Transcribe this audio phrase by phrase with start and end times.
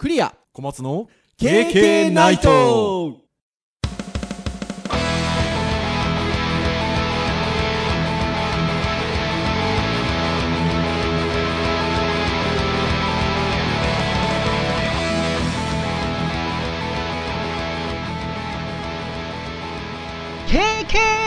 [0.00, 0.34] クリア。
[0.54, 3.18] 小松の KK ナイト。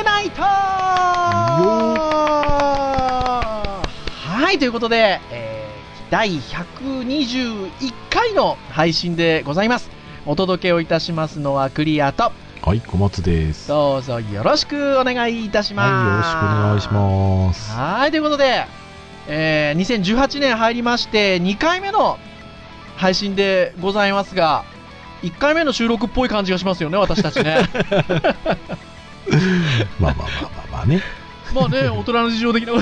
[0.03, 0.41] ナイト。
[4.33, 5.42] はい、ということで、えー、
[6.13, 7.71] 第121
[8.11, 9.89] 回の配信でございます。
[10.27, 12.31] お届けをいたしますのはクリアと、
[12.61, 13.67] はい、小松です。
[13.67, 15.91] どうぞよろしくお願いいたします。
[15.91, 17.07] はい、よろしくお願
[17.47, 17.71] いします。
[17.71, 18.67] はい、ということで、
[19.27, 22.19] えー、2018年入りまして、2回目の
[22.95, 24.65] 配信でございますが、
[25.23, 27.67] 1回目の収録っぽい感じがしますよね、私たちね。
[29.99, 31.01] まあまあまあまあまあね。
[31.55, 32.73] まあね、大人の事情的な。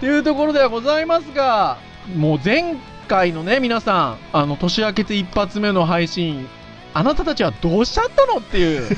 [0.00, 1.76] っていうところではございますが、
[2.16, 6.48] もう前回のね、皆さん、あの、年明けて一発目の配信、
[6.94, 8.96] あなたたちはどうしちゃったのっていう。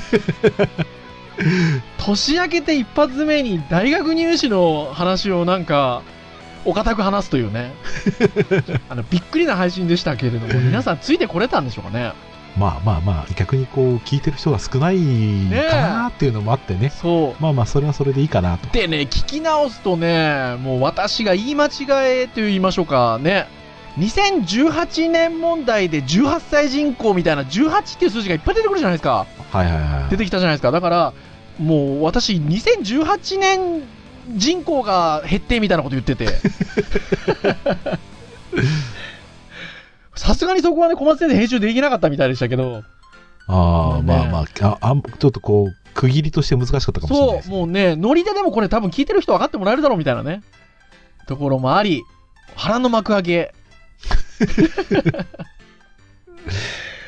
[1.99, 6.03] 年明けて一発目に大学入試の話をなんか、
[6.63, 7.73] お堅く話すというね。
[8.87, 12.13] あの、びっくりな配信でしたけれども、皆さんついてこれたんでしょうかね。
[12.57, 14.97] まあまあまあ、逆にこう、聞いてる人が少ない
[15.69, 16.91] かなっていうのもあってね。
[16.91, 17.41] そう。
[17.41, 18.69] まあまあ、それはそれでいいかなと。
[18.69, 23.47] でね、聞き直すとね、もう私が言い間違えと言いましょうかね。
[23.97, 29.25] 2018年問題で18歳人口みたいな18っていう数字がいっぱい出てくるじゃないですか。
[29.51, 30.09] はいはいはい。
[30.09, 30.71] 出てきたじゃないですか。
[30.71, 31.13] だから、
[31.59, 33.83] もう私2018年
[34.35, 36.27] 人口が減ってみたいなこと言ってて。
[40.15, 42.83] さすがにそこはね、小松先生編集できなかったみたいでしたけど。
[43.47, 47.51] ああ、ねまあまあああ、ちょっとこう、区切りとして難しかったかもしれないそう。
[47.51, 50.41] もうね、ノリででもこれ多分聞いてる人分かってもらえるだろうみたいなね、
[51.27, 52.03] ところもあり、
[52.55, 53.53] 腹の幕開け。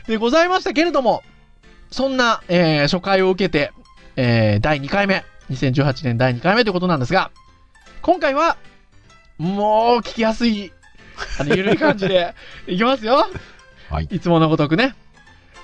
[0.07, 1.23] でございましたけれども、
[1.91, 3.71] そんな、えー初回を受けて、
[4.15, 7.31] えー第2回目、2018年第2回目ということなんですが、
[8.01, 8.57] 今回は、
[9.37, 10.71] もう聞きやすい、
[11.39, 12.33] あの、ゆるい感じで
[12.67, 13.27] いきますよ。
[13.89, 14.07] はい。
[14.11, 14.95] いつものごとくね。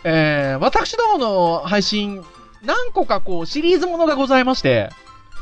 [0.04, 2.24] えー私どもの配信、
[2.64, 4.90] 何個かこうシリーズものがございまして、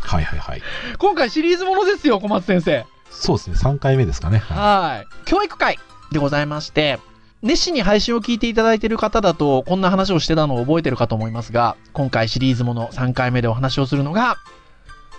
[0.01, 0.61] はいはいはい。
[0.97, 2.85] 今回シリーズものですよ、小松先生。
[3.09, 4.39] そうですね、3回目ですかね。
[4.39, 5.25] はい。
[5.25, 5.77] 教育会
[6.11, 6.99] でございまして、
[7.41, 14.37] 熱心に配信を聞いていただいている方だと、こんな話をしてたのを覚えてるかと思いますが、今回シリーズもの3回目でお話をするのが、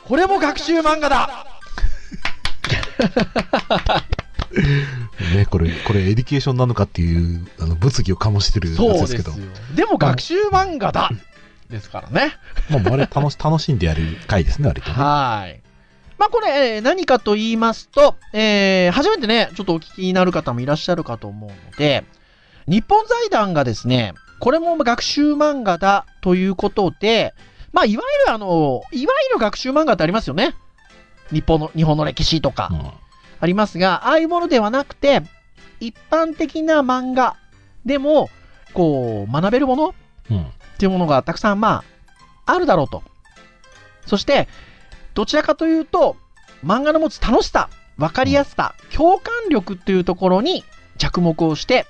[0.05, 1.47] これも学習漫画だ
[5.35, 9.33] ね、これ、これ education なのかっていう、あの、物議を醸してるやつでですけど。。
[9.75, 11.11] でも学習漫画だ
[11.69, 12.33] ですからね。
[12.69, 14.95] まあ、あれ楽し、 楽しんでやる回ですね、割とね。
[14.95, 15.61] はい。
[16.19, 22.05] まあこれ、えー何かと言いますと、えー初めてね、ちょっとお聞きになる方もいらっしゃるかと思うので、
[22.67, 27.35] 日本財団がですね、これも学習漫画だということで、
[27.73, 30.55] まあいわゆるあの、いわゆる学習漫画ってありますよね。
[31.33, 32.91] 日本の、日本の歴史とかうん
[33.41, 35.23] ありますが、ああいうものではなくて、
[35.81, 37.37] 一般的な漫画
[37.85, 38.31] でも、
[38.75, 39.95] こう、学べるもの
[40.31, 40.43] うん。
[40.43, 40.45] っ
[40.79, 41.83] ていうものがたくさん、ま
[42.47, 43.03] あ、あるだろうと。
[44.07, 44.49] そして、
[45.15, 46.17] どちらかというと、
[46.65, 47.69] 漫画の持つ楽しさ、
[47.99, 50.65] わかりやすさ、共感力っていうところに
[50.99, 51.87] 着目をして、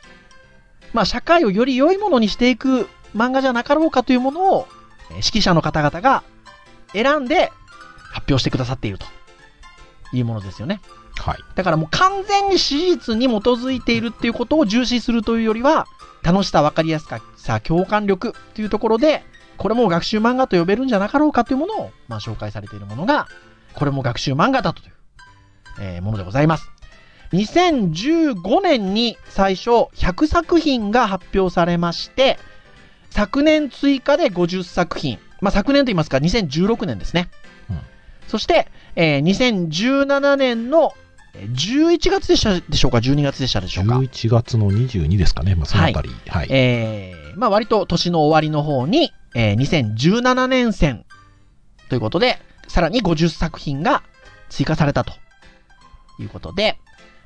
[0.92, 4.66] まあ、社会をより良いものにしていく漫画じゃなかろうかというものを、
[5.10, 6.22] えー指揮者の方々が
[6.92, 7.50] 選んで
[8.12, 9.06] 発表してくださっていると
[10.12, 10.80] いうものですよね。
[11.20, 11.38] はい。
[11.54, 15.86] だからもう完全に史実に基づいているっていうことを重視するというよりは、
[16.22, 19.22] 楽しさ、わかりやすさ、共感力っていうところで、
[19.56, 23.28] これも学習漫画と呼べるんじゃなかろうかというものを、まあ、紹介されているものが、
[23.75, 24.92] これも学習漫画だという、
[25.80, 26.70] えーものでございます。
[27.32, 32.38] 2015年に最初100作品が発表されまして、
[33.10, 35.19] 昨年追加で50作品。
[35.41, 37.28] まあ、昨年と言いますか、2016年ですね。
[37.69, 37.80] うん
[38.28, 46.10] そして、えー2017年のえー11月でしたでしょうか、12月でしたでしょうか？11月の22ですかね、まあ、そのあたり。
[46.28, 46.48] はい。
[46.50, 51.04] えーまあ割と年の終わりの方に、えー2017年戦
[51.88, 52.38] ということで、
[52.68, 54.03] さらに50作品が
[54.48, 55.12] 追加されたと
[56.18, 56.78] いうことで、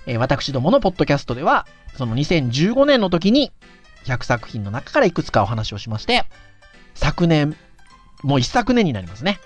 [0.06, 1.66] えー私どものポッドキャストでは、
[1.96, 3.52] その2015年の時に
[4.04, 6.24] 100作品の中からいくつかお話をしまして、
[6.94, 7.56] 昨年、
[8.22, 9.40] もう一昨年になりますね。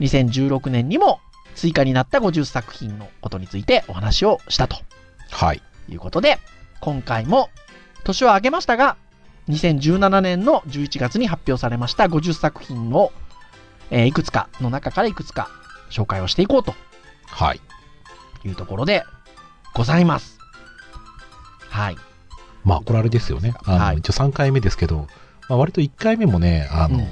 [0.00, 1.20] 2016年にも
[1.58, 4.76] 追加になった50作品のことについてお話をしたと
[5.30, 5.62] はい。
[5.86, 6.38] ということで、
[6.80, 7.50] 今回も
[8.04, 8.96] 年を明けましたが、
[9.48, 13.12] 2017年の11月に発表されました50作品を、
[13.90, 15.50] えーいくつかの中からいくつか
[15.90, 16.74] 紹介をしていこうと
[17.26, 17.60] はい。
[18.44, 19.02] いうところで
[19.74, 20.38] ございます。
[21.68, 21.96] はい。
[22.64, 23.54] まあ、これあれですよね。
[23.64, 25.08] あの、はい一応3回目ですけど、
[25.48, 27.08] まあ、割と1回目もね、あのうん、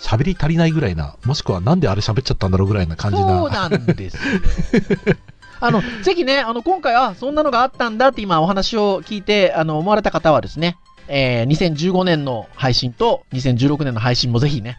[0.00, 3.38] 喋、り足りないぐらいな、もしくはなんであれ喋っちゃったんだろうぐらいな感じな。
[3.38, 4.22] そうなんですよ。
[5.62, 14.78] あの、ぜひね、あの、今回はそんなのがあったんだって今お話を聞いて、あの、思われた方はですね、えー2015年の配信と2016年の配信もぜひね、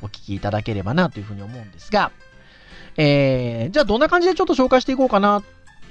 [0.00, 2.12] お聞きいただければなというふうに思うんですが、
[2.96, 5.42] えー、じゃあどんな感じでちょっと紹介していこうかな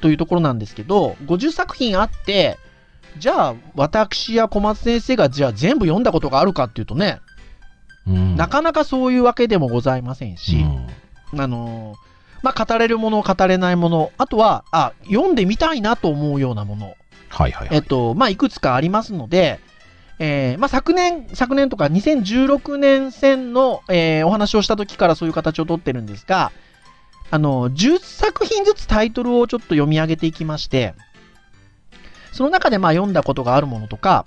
[0.02, 2.58] というところなんですけど、50作品あって、
[3.18, 7.20] じゃあ私や小松先生がじゃあ全部読んだことがあるかっていうとね、
[8.08, 8.36] うん。
[8.36, 10.66] なかなかそういうわけでもございませんし、
[11.38, 12.12] あのー
[12.44, 16.96] まあ、語れるもの、語れないもの、あとは、あ、読んでみたいなと思うようなもの、
[17.30, 17.78] はいはいはい。
[17.78, 19.60] えっと、まあ、いくつかありますので、
[20.20, 26.52] えーまあ、昨年、昨年とか2016年戦の、えーお話をした時からそういう形をとってるんですが、
[27.30, 30.96] あの、10作品ずつタイトルをちょっと読み上げていきまして、
[32.32, 34.26] その中でまあ読んだことがあるものとか、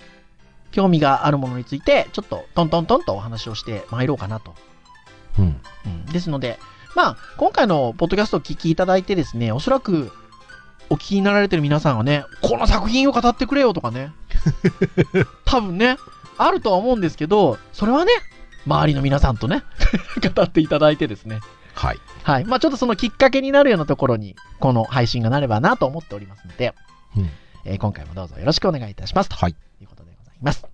[0.75, 4.53] 興味があるものについて、ちょっとトントントンとお話をして参ろうかなと
[5.39, 5.61] うん。
[5.85, 6.59] うん、ですので、
[6.95, 10.11] まあ、今回のポッドキャストを聞きいただいてですね、おそらく
[10.89, 14.11] お聞きになられてる皆さんはね、この作品を語ってくれよとかね、
[15.45, 15.95] 多分ね、
[16.37, 18.11] あるとは思うんですけど、それはね、
[18.67, 19.63] 周りの皆さんとね、
[20.35, 21.39] 語っていただいてですね、
[21.73, 21.99] はい。
[22.23, 22.45] はい。
[22.45, 26.73] まあ、ちょっとそのきっかけになるようなところに、この配信がなればなと思っておりますので、
[27.15, 27.29] うん
[27.63, 29.29] えー今回もどうぞよろしくお願いいたします。
[29.29, 29.55] とはい。
[30.45, 30.65] ます。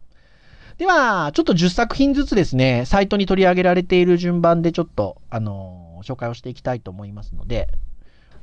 [0.77, 7.67] では、ちょっと10作品ずつですね、サイトに取り上げられている順番でちょっと、あのー紹介をしていきたいと思いますので、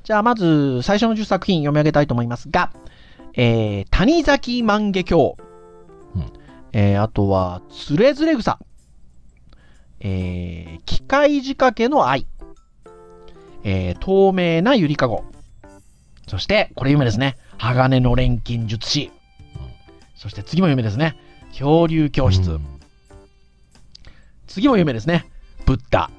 [0.04, 2.72] じゃあまず最初の10作品読み上げたいと思いますが、
[3.34, 5.34] えー、谷崎万華鏡、
[6.14, 6.32] うん。
[6.72, 8.58] えーあとは、つれづれ草、
[10.00, 12.26] えー、機械仕掛けの愛、
[13.64, 15.24] えー、透明なゆりかご、
[16.28, 19.10] そして、これ有名ですね、鋼の錬金術師、
[20.18, 21.16] そして次も有名ですね、
[21.52, 22.78] 漂流教室、うん
[24.48, 25.26] 次も有名ですね。
[25.66, 26.10] ブッダ。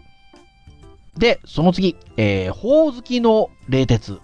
[1.18, 4.20] で、その次、えー、ほおずきの冷徹。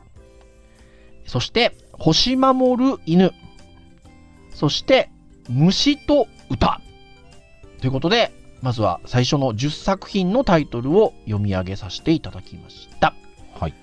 [1.25, 3.33] そして、星守る犬。
[4.53, 5.09] そして、
[5.49, 6.79] 虫と歌。
[7.81, 8.31] ということで、
[8.61, 13.13] まずは最初の10作品のタイトルを読み上げさせていただきました。
[13.59, 13.73] はい。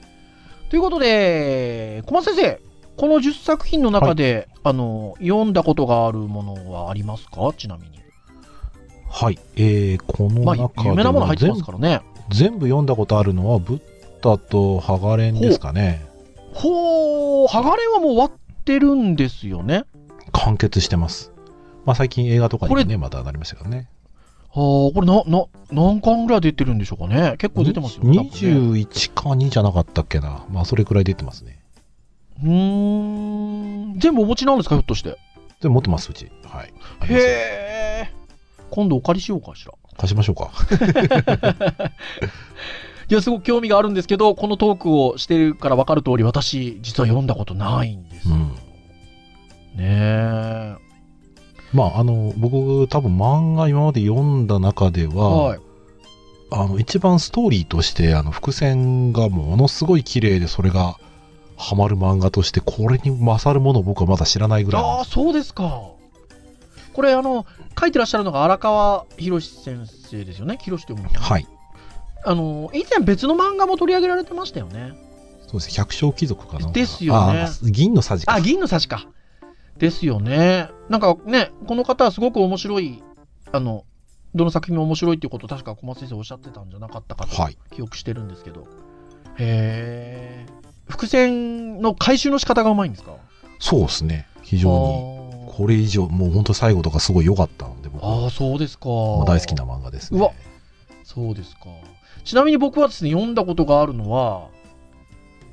[0.71, 2.61] ということで、小松先生、
[2.97, 7.53] この10作品の中で、あの、読んだことがあるものはありますか？
[7.57, 8.01] ちなみに。
[9.11, 9.39] はい。
[9.57, 12.01] えー、このまあ、中で有名なもの入っては全部ますからね。
[12.31, 13.81] 全部読んだことあるのは、ブッ
[14.23, 16.05] ダとハガレンですかね。
[16.55, 18.31] ほー、ハガレンはもう終わっ
[18.65, 19.85] てるんですよね。
[20.33, 21.33] 完結してます。
[21.85, 23.89] まあ最近映画とかにもこね、またなりましたからね。
[24.55, 27.37] はあ、これな、な、何巻ぐらい出てるんでしょうかね。
[27.39, 30.45] 結構出てますよね21か2じゃなかったっけな。
[30.51, 31.62] まあそれくらい出てますね。
[32.43, 33.99] うーん。
[33.99, 35.17] 全部お持ちなんですか、ひょっとして？
[35.61, 36.31] でも持ってます、うち。
[36.45, 36.73] はい。
[37.13, 38.13] へえ。
[38.71, 39.73] 今度お借りしようかしら。
[39.97, 40.51] 貸しましょうか。
[43.09, 48.35] いや、すごく興味があるんですけど、このトークをしてるから分かる通り、私、実は読んだことないんですよ。
[48.37, 48.53] うん。
[48.53, 48.57] ね
[49.79, 50.75] え。
[51.73, 55.61] まああの、僕多分漫画今まで読んだ中では、はい。
[56.51, 60.97] あの、一番ストーリーとして、あの、伏線がものすごい綺麗で、それが
[61.63, 65.05] ハマる漫画として、これに勝るものを僕はまだ知らないぐらいああ。
[65.05, 65.83] そうですか。
[66.93, 67.47] これ、あの、
[67.79, 70.59] 書いてらっしゃるのが荒川博先生ですよね？
[70.61, 71.47] 博って読むのはい。
[72.25, 74.93] あの、以前別の漫画も取り上げられてましたよね。
[75.47, 75.71] そうです。
[75.71, 76.71] 百姓貴族かな。
[76.71, 78.35] ですよねあ銀のさじか。
[78.35, 79.07] あ、銀の差しか。
[79.79, 80.69] ですよね。
[80.89, 83.03] なんかね、この方はすごく面白い、
[83.53, 83.85] あの、
[84.35, 87.59] どの作品も面白いっていうことを確か小松先生おっしゃってたんじゃなかったかとはい。
[87.71, 88.67] 記憶してるんですけど。
[89.39, 90.47] へえ。
[90.93, 93.13] 伏線の回収の仕方がうまいんですか？
[93.59, 94.27] そうですね。
[94.43, 94.77] 非常に。
[95.47, 98.89] にこれ以上、もう本当最後とかすごい良かったので、僕はああ、そうですか。
[98.89, 100.19] まあ大好きな漫画ですね。
[100.19, 100.31] うわ
[101.05, 101.67] そうですか。
[102.25, 104.49] ちなみに僕はですね、読んだことがあるのは、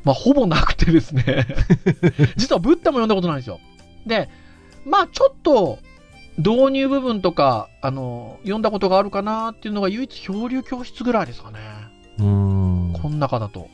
[0.03, 1.45] まあ、ほぼなくてですね。
[2.37, 3.59] 実はブッダも読んだことないんですよ。
[4.05, 4.29] で、
[4.85, 5.79] まあ、ちょっと、
[6.37, 11.59] 導入部分とか、あの、読んだことがあるかなっていうのが唯一漂流教室ぐらいですかね。
[12.19, 12.93] うーん。
[13.01, 13.67] この中だと。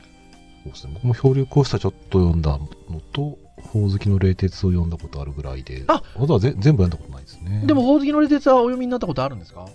[0.66, 0.92] そうですね。
[0.94, 2.68] 僕も漂流コースターちょっと読んだの
[3.12, 3.38] と、
[3.72, 7.62] ほおずきの冷徹を読んだことあるぐらいで、ああとはぜ全部読んだことないですね。
[7.66, 9.66] でも、、ほおずきの冷徹はお読みになったことあるんですか？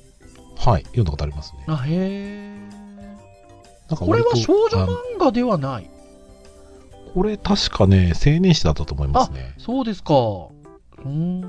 [0.58, 0.84] はい。
[0.84, 1.66] 読んだことありますね。
[1.68, 2.56] あ、へえ。
[3.90, 5.90] なんかこれは少女漫画ではない。
[7.14, 9.54] これ確かね、青年誌だったと思いますね。
[9.58, 10.14] そうですか。
[10.14, 11.42] うーん。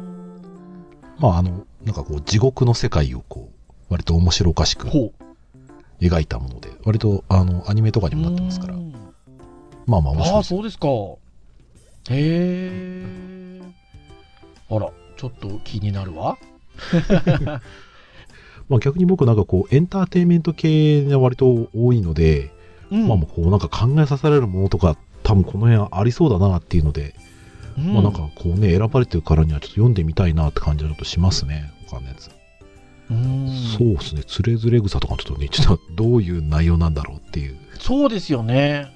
[1.18, 4.88] まあ、あの、なんかこう、地獄の世界をこう、割と面白おかしく。
[6.00, 8.78] 描いたもので、割と、あの、アニメとかにもなってますからう
[9.86, 10.48] まあまあ面ああ、白いです。
[10.48, 10.88] そうですか。
[12.14, 13.60] へえ。
[14.70, 16.38] あら、ちょっと気になるわ。
[18.68, 22.50] まあ逆に僕なんかこう、エンターテインメント系が割と多いので、
[22.90, 27.14] うんまあもうこうなんか考えさせられるものとか、多分この辺ありそうだなっていうので、
[27.78, 32.30] うんまあなんかこうね、選ばれてるからにはちょっと読んでみたいなって感じはちょっとしますね、他のやつ。
[33.10, 33.48] うん
[33.78, 37.56] そうですね、つれづれ草とかちょっとね、ちょっとどういう内容なんだろうっていう。
[37.78, 38.86] そうですよね。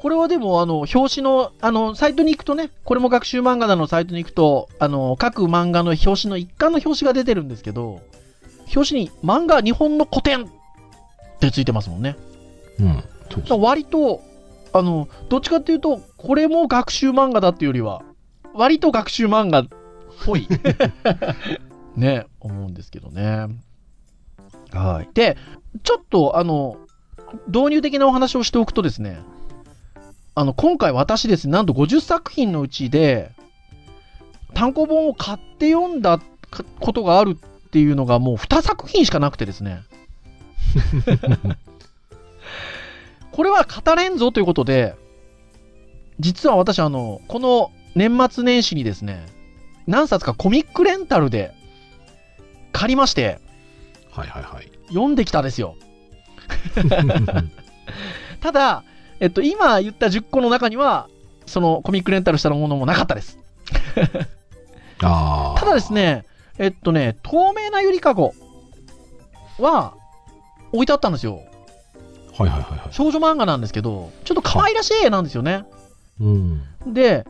[0.00, 8.00] これはでも、あの、表紙の、あの、サイトに行くとね、これも学習漫画だのサイトに行くと、あの、各漫画の表紙の一巻の表紙が出てるんですけど、
[8.74, 10.48] 表紙に漫画日本の古典っ
[11.40, 12.16] てついてますもんね。
[12.78, 13.02] うん。
[13.46, 14.22] そう割と、
[14.72, 18.02] あの、どっちかっていうと、これも学習漫画だっていうよりは、
[18.54, 19.66] 割と学習漫画っ
[20.24, 20.46] ぽい。
[21.96, 23.48] ね、思うんですけどね。
[24.72, 25.08] はい。
[25.14, 25.36] で、
[25.82, 26.76] ちょっと、あの、
[27.48, 29.18] 導入的なお話をしておくとですね、
[30.38, 33.32] あの、今回私ですね、なんと50作品のうちで、
[34.54, 36.24] 単行本を買って読んだか
[36.78, 39.82] ことがあるっていうのがもう2作品しかなくてですね。
[43.32, 44.94] これは語れんぞということで、
[46.20, 49.26] 実は私、あの、この年末年始にですね、
[49.88, 51.52] 何冊かコミックレンタルで
[52.70, 53.40] 借りまして、
[54.12, 54.70] はいはいはい。
[54.86, 55.74] 読んできたですよ。
[58.40, 58.84] ただ、
[59.20, 61.08] えっと、今言った10個の中には、
[61.46, 63.38] そのコミックレンタルしたものもなかったです。
[65.02, 65.60] ああ。
[65.60, 65.92] ただです。
[65.92, 66.24] ね、
[66.58, 68.34] えっとね、透明なゆりかご
[69.58, 69.94] は
[70.72, 71.40] 置いてあったんですよ。
[72.36, 72.92] はいはいはいはい。
[72.92, 75.64] 少女漫画なんですけど、ちょっと可愛らしい絵なんですよね。
[76.20, 76.62] うん。
[76.86, 77.26] で、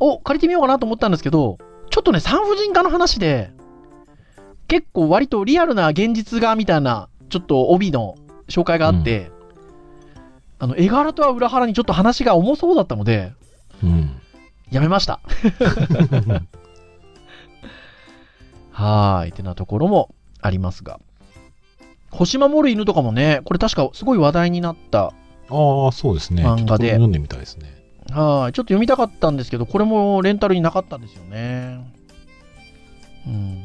[0.00, 1.58] お、借りてみようかなと思ったんですけど、
[1.90, 3.50] ちょっとね、産婦人科の話で、
[4.68, 8.16] 結構割とリアルな現実画みたいな、ちょっと帯の
[8.48, 9.30] 紹介があって、
[10.62, 13.32] あの、絵柄とは裏腹にちょっと話が重そうだったので、
[13.82, 14.20] うん。
[14.70, 15.18] やめました。
[18.70, 21.00] はーい、ってなところもありますが。
[22.12, 25.06] 星守る犬とかもね、これ確かすごい話題になった。
[25.06, 25.12] あ
[25.88, 26.46] あ、そうですね。
[26.46, 27.82] 漫画で読んでみたいですね。
[28.12, 31.92] はーい、ちょっと読みたかったんですけど、これもレンタルになかったんですよね。
[33.26, 33.64] うん。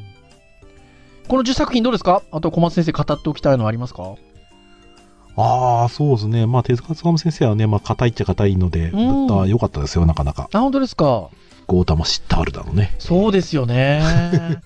[1.27, 2.23] この10作品どうですか？
[2.31, 4.15] あと小松先生語っておきたいのはありますか？
[5.37, 6.45] ああ、そうですね。
[6.47, 10.49] まあ、手塚つかむ先生はね、まあ、硬いっちゃ硬いので、うんあ良かったですよ、なかなか。
[10.51, 11.29] あ、本当ですか？
[11.67, 12.95] ゴータマシッタールだのね。
[12.97, 14.01] そうですよね。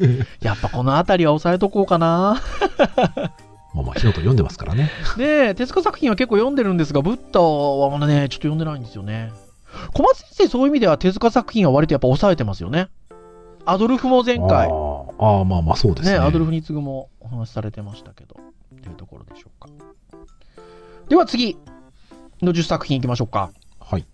[0.41, 2.39] やっぱこの辺りは押さえとこうかな。
[3.73, 4.89] まあまあ、火のと読んでますからね。
[5.17, 9.31] で、手塚作品は結構読んでるんですが、ブッダはまだね、ちょっと読んでないんですよね。
[9.93, 12.89] 小松先生、そういう意味では手塚作品は割とやっぱ抑えてますよね。
[13.65, 16.19] アドルフも前回、あーあー、まあまあ、そうですね、ね。
[16.19, 18.35] アドルフに次ぐもお話しされてましたけど、
[18.83, 19.69] というところでしょうか。
[21.11, 21.57] では次
[22.41, 23.51] の10作品いきましょうか。
[23.81, 24.05] はい。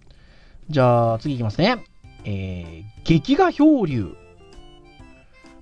[0.67, 1.85] じゃあ次いきますね。
[2.25, 4.15] えー、劇画漂流。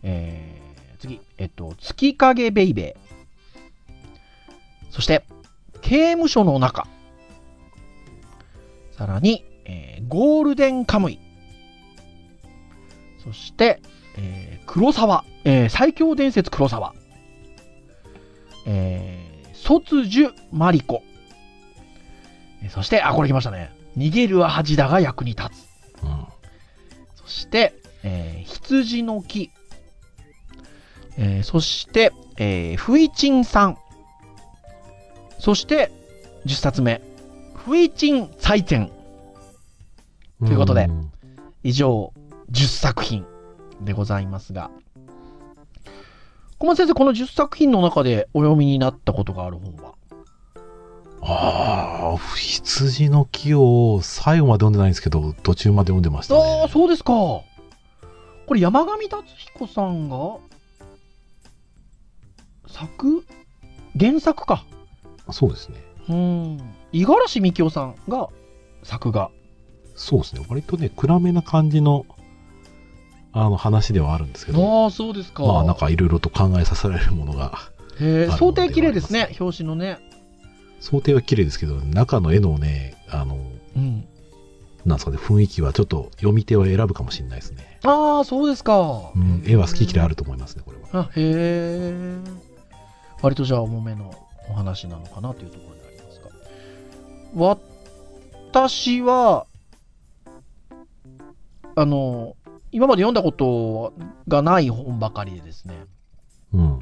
[0.01, 4.91] えー、次、えっと、月影ベイベー。
[4.91, 5.25] そして、
[5.81, 6.87] 刑務所の中。
[8.93, 11.19] さらに、えーゴールデンカムイ。
[13.21, 13.81] そして、
[14.17, 15.25] えー黒沢。
[15.43, 16.93] えー最強伝説黒沢。
[18.65, 21.03] えー、卒樹マリコ。
[22.65, 23.71] えーそして、あ、これ来ましたね。
[23.95, 26.03] 逃げるは恥だが役に立つ。
[26.03, 26.25] うん
[27.15, 29.51] そして、えー羊の木。
[31.17, 33.77] えーそして、えー、フイチンさん。
[35.39, 35.91] そして、
[36.45, 37.01] 10冊目。
[37.55, 38.91] フイチン祭典。
[40.39, 41.11] ということでん
[41.63, 42.11] 以上、
[42.51, 43.25] 10作品
[43.81, 44.69] でございますが。
[46.57, 49.93] 小松先生、この10作品の中でお読みになったことがある本は？
[51.27, 56.67] ああ、羊の木を最後まで読んでないんですけど、途中まで読んでましたあねあ、。
[56.69, 57.13] そうですか。
[57.13, 57.45] こ
[58.51, 60.37] れ山上達彦さんが
[62.67, 63.25] 作
[63.99, 64.65] 原作か。
[65.31, 65.83] そうですね。
[66.09, 66.57] うん。
[66.93, 68.29] 五十嵐美京さんが
[68.83, 69.31] 作画。
[69.95, 70.45] そうですね。
[70.47, 72.05] 割とね、暗めな感じの、
[73.31, 75.43] あの話ではあるんですけど、ああ、そうですか。
[75.43, 77.59] まあなんかいろいろと考えさせられるものが、
[77.99, 79.97] へえ、想定綺麗ですね表紙のね。
[80.85, 83.39] 想定は綺麗ですけど、中の絵のね、あの、
[83.75, 84.07] うん。
[84.85, 87.79] なんですかね、雰囲気はちょっと読み手は選ぶかもしれないですね。
[87.83, 89.11] ああ、そうですか。
[89.15, 91.05] うん、絵は好き嫌いあると思いますね、これは。
[91.05, 92.19] あへえ。
[93.19, 94.13] 割とじゃあ重めの
[94.47, 96.29] お話なのかなというところでありますが。
[98.53, 99.47] 私は、
[101.75, 102.35] あの、
[102.71, 103.93] 今まで読んだこと
[104.27, 105.73] がない本ばかりでですね。
[106.53, 106.79] うん。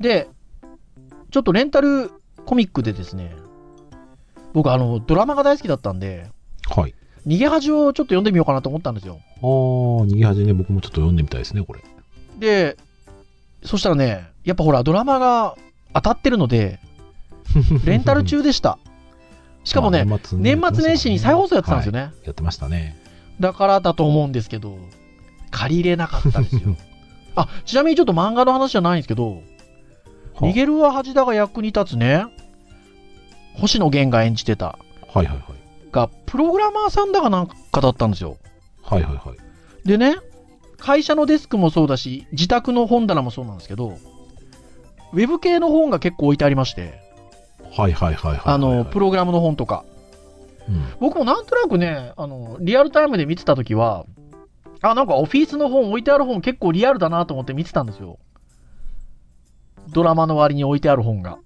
[0.00, 0.28] で、
[1.30, 2.10] ちょっとレンタル
[2.46, 3.34] コミックでですね、
[4.52, 6.28] 僕あの、ドラマが大好きだったんで、
[6.68, 6.94] はい。
[7.26, 9.20] 逃げ恥をちょっと読んでみようかなと思ったんですよ。
[9.20, 9.44] ああ、
[10.06, 11.80] 逃げ恥ね、僕もちょっと読んでみたいですね、これ。
[12.38, 12.76] で、
[13.62, 15.56] そしたらね、やっぱほら、ドラマが
[15.94, 16.80] 当たってるので、
[17.84, 18.78] レンタル中でした。
[19.64, 22.00] しかもね、まあ年末年末年始に再放送やってたんですよね。
[22.00, 22.96] はいやってましたね。
[23.40, 24.78] だからだと思うんですけど、
[25.50, 26.76] 借りれなかったですよ。
[27.36, 29.42] あ、ちなみにちょっと漫画の話じゃないんですけど、
[30.40, 32.24] 逃げるは恥だが役に立つね、
[33.54, 34.78] 星野源が演じてた、
[35.12, 35.42] はいはいはい。
[35.92, 38.36] が、プログラマーさんだかなんかだったんですよ。
[38.82, 39.88] はいはいはい。
[39.88, 40.16] でね、
[40.78, 43.98] 会社のデスクもそうだし、自宅の本棚もそうなんですけど、
[45.12, 47.00] ウェブ系の本が結構置いてありまして、
[47.72, 48.42] はいはいはいはいはい。
[48.44, 49.84] あの、プログラムの本とか。
[50.68, 54.06] うん僕もなんとなくね、あの、リアルタイムで見てたときは、
[54.82, 58.18] あ、なんかオフィスの本、置いてある本結構リアルだなと思って見てたんですよ。
[59.92, 61.38] ドラマの割に置いてある本が。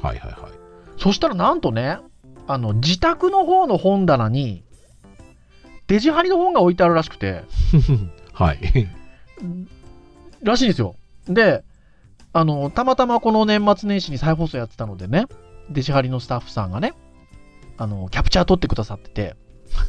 [0.00, 0.52] はいはいはい。
[0.98, 1.98] そしたらなんとね、
[2.46, 4.62] あの、自宅の方の本棚に、
[5.86, 7.44] デジハリの本が置いてあるらしくて、
[8.32, 8.88] はい。
[10.42, 10.94] らしいんですよ。
[11.26, 11.64] で、
[12.32, 15.26] あの、たまたまこの年末年始に再放送やってたのでね、
[15.68, 16.94] デジハリのスタッフさんがね、
[17.76, 19.36] あの、キャプチャー撮ってくださってて、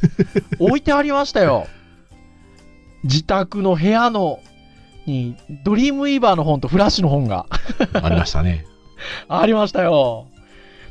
[0.58, 1.66] 置いてありましたよ。
[3.04, 4.40] 自宅の部屋の、
[5.06, 7.46] に、ドリームイーバーの本とフラッシュの本が
[7.94, 8.66] ありましたね。
[9.28, 10.26] ありましたよ。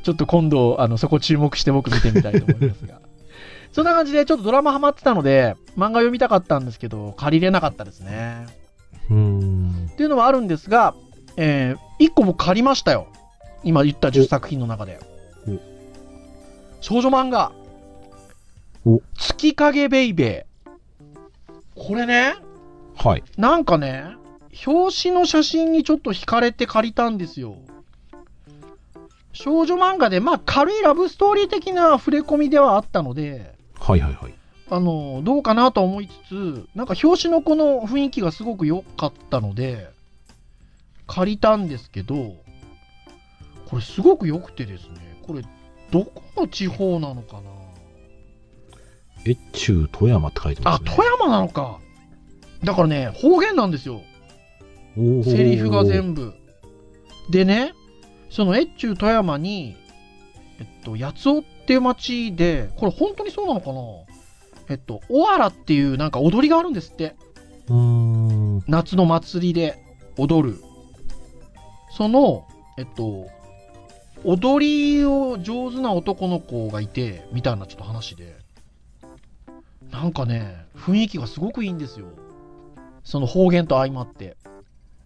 [0.03, 2.99] ちょっと今度、あの、そこ注目して僕見てみたいと思いますが。
[3.71, 8.47] そんな感じで、ちょっとドラマハマってたので、漫画読みたかったんですけど、借りれなかったですね。
[9.09, 9.89] うーん。
[9.91, 10.93] っていうのはあるんですが、
[11.37, 13.07] えー、1個僕借りましたよ。
[13.63, 14.99] 今言った10作品の中で
[15.47, 15.59] お。
[16.81, 17.51] 少女漫画。
[18.85, 21.51] お月影ベイベー。
[21.75, 22.35] これね、
[23.03, 23.23] はい。
[23.37, 24.15] なんかね、
[24.65, 27.55] 表紙の写真にちょっと惹かれて借りたんですよ。
[29.33, 34.33] 少女漫画で、まあ軽いラブストーリー的な触れ込みではあったので、はいはいはい。
[34.69, 39.89] あの、どうかなと思いつつ、なんか表紙のこの雰囲気がすごく良かったので、
[41.07, 42.35] 借りたんですけど、
[43.65, 45.41] これすごく良くてですね、これ、
[45.91, 47.49] どこの地方なのかな
[49.25, 50.91] 越中富山って書いてまあ、すね。
[50.95, 51.79] 富山なのか。
[52.63, 54.01] だからね、方言なんですよ。
[54.95, 56.33] 山セリフが全部。
[57.29, 57.73] でね、
[58.29, 59.75] その越中富山に、
[60.59, 63.81] えっと、八尾っていう町で、これ本当にそうなのかな？
[64.69, 67.15] えっと、おわらっていうなんか踊りがあるんですって。
[68.67, 69.77] 夏の祭りで
[70.17, 70.61] 踊る。
[71.97, 72.47] その、
[72.77, 73.27] えっと、
[74.23, 78.35] 踊りを上手な男の子がいて、みたいなちょっと話で。
[79.89, 82.07] なんかね、雰囲気がすごくいいんですよ。
[83.03, 84.37] その方言と相まって。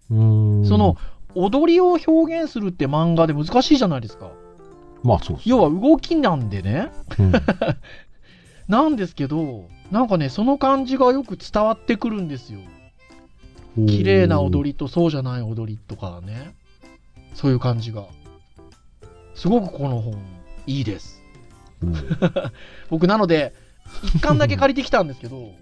[0.08, 0.96] その、
[1.34, 4.30] 踊りを表現するって漫画で難しいじゃないですか。
[5.02, 6.90] まあそうですね要は動きなんでね。
[7.18, 7.32] うん
[8.68, 12.58] なんですけど、なんかね、その感じがよく伝わってくるんですよ。
[13.86, 16.54] 綺麗な踊りとそうじゃない踊りとかね。
[17.34, 18.06] そういう感じが。
[19.34, 20.18] すごくこの本、
[20.66, 21.22] いいです。
[21.82, 22.52] おー
[22.90, 23.54] 僕なので、
[24.02, 25.52] 一巻だけ借りてきたんですけど、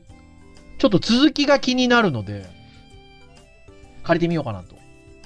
[0.85, 2.45] ちょっと続きが気になるので、
[4.03, 4.77] 借りてみようかなと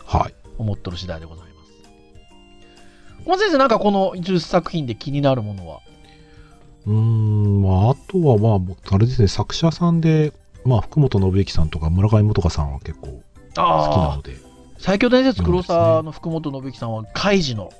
[0.04, 0.34] はい。
[0.56, 3.24] 思っとる次第でございます。
[3.24, 5.80] 小松先生、なんかこの10作品で気になるものは？
[6.86, 10.32] うーん、まあ、あとは、まあ、あれですね、作者さんで、
[10.64, 13.20] まあ、福本信之さんとか村上元香さんは結構好
[13.52, 14.36] きなあので、
[14.78, 17.72] 最強伝説黒沢の福本信之さんは、カイジの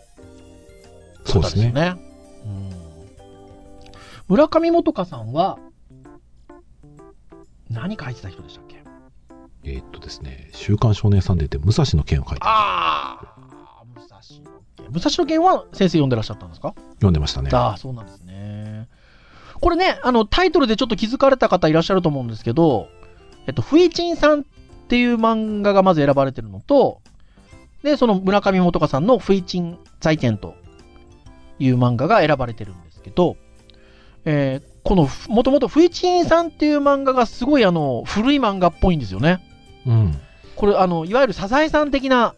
[1.25, 1.51] そうでね。
[1.51, 1.95] 方ですすよね。
[2.45, 2.71] うん
[4.27, 5.61] 村上元香さんは、
[7.71, 8.83] 何書いてた人でしたっけ？
[9.65, 14.87] えーっとですね、週刊少年サンデーで武蔵の剣を書いてああ武蔵の剣。
[14.91, 16.75] 武蔵の剣は先生読んでらっしゃったんですか？
[16.95, 17.51] 読んでましたね。
[17.53, 18.89] ああ、そうなんですね。
[19.61, 22.89] これね、あの、タイトルでちょっと気づかれた方いらっしゃると思うんですけど、
[23.49, 24.45] えっと、フイチンさんっ
[24.89, 27.01] ていう漫画がまず選ばれてるのと、
[27.83, 30.55] で、その村上元香さんのフイチン在天と
[31.59, 33.37] いう漫画が選ばれてるんですけど、
[34.25, 39.45] えーこの、もともとフイチンさんっていう漫画がすごいあの、古い漫画っぽいんですよね。
[39.87, 40.19] うん。
[40.57, 42.35] これ、あの、いわゆるサザエさん的な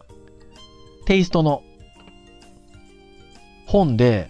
[1.05, 1.63] テイストの
[3.67, 4.27] 本で、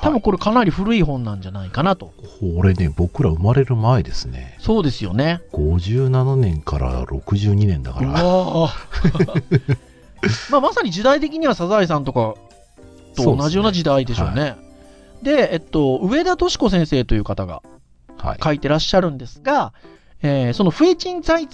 [0.00, 2.12] 多分これかなり古い本なんじゃないかなと。
[2.40, 4.54] これね、僕ら生まれる前ですね。
[4.60, 5.40] そうですよね。
[5.52, 8.12] 57年から62年だかうら。
[10.52, 12.34] まあまさに時代的にはサザエさんとか
[13.16, 14.65] と同じような時代でしょうね。
[15.22, 17.62] でえっと、上田敏子先生という方が
[18.18, 18.38] はい。
[18.42, 19.72] 書いてらっしゃるんですが、
[20.22, 21.46] えーそのフイチ前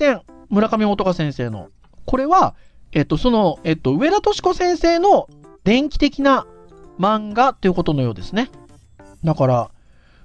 [0.49, 1.69] 村上元香先生の、
[2.05, 2.55] これは、
[2.93, 5.29] えっと、その、えっと、上田敏子先生の
[5.65, 6.47] 電気的な
[6.99, 8.51] 漫画ということのようですね。
[9.25, 9.71] だから、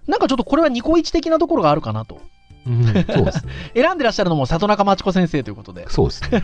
[0.06, 2.22] なんかちょっとこれはニコイチ的なところがあるかなと。
[2.66, 3.54] うん、そうですね。
[3.74, 5.90] 選んでらっしゃるのも里中町子先生ということで。
[5.90, 6.44] そうですね。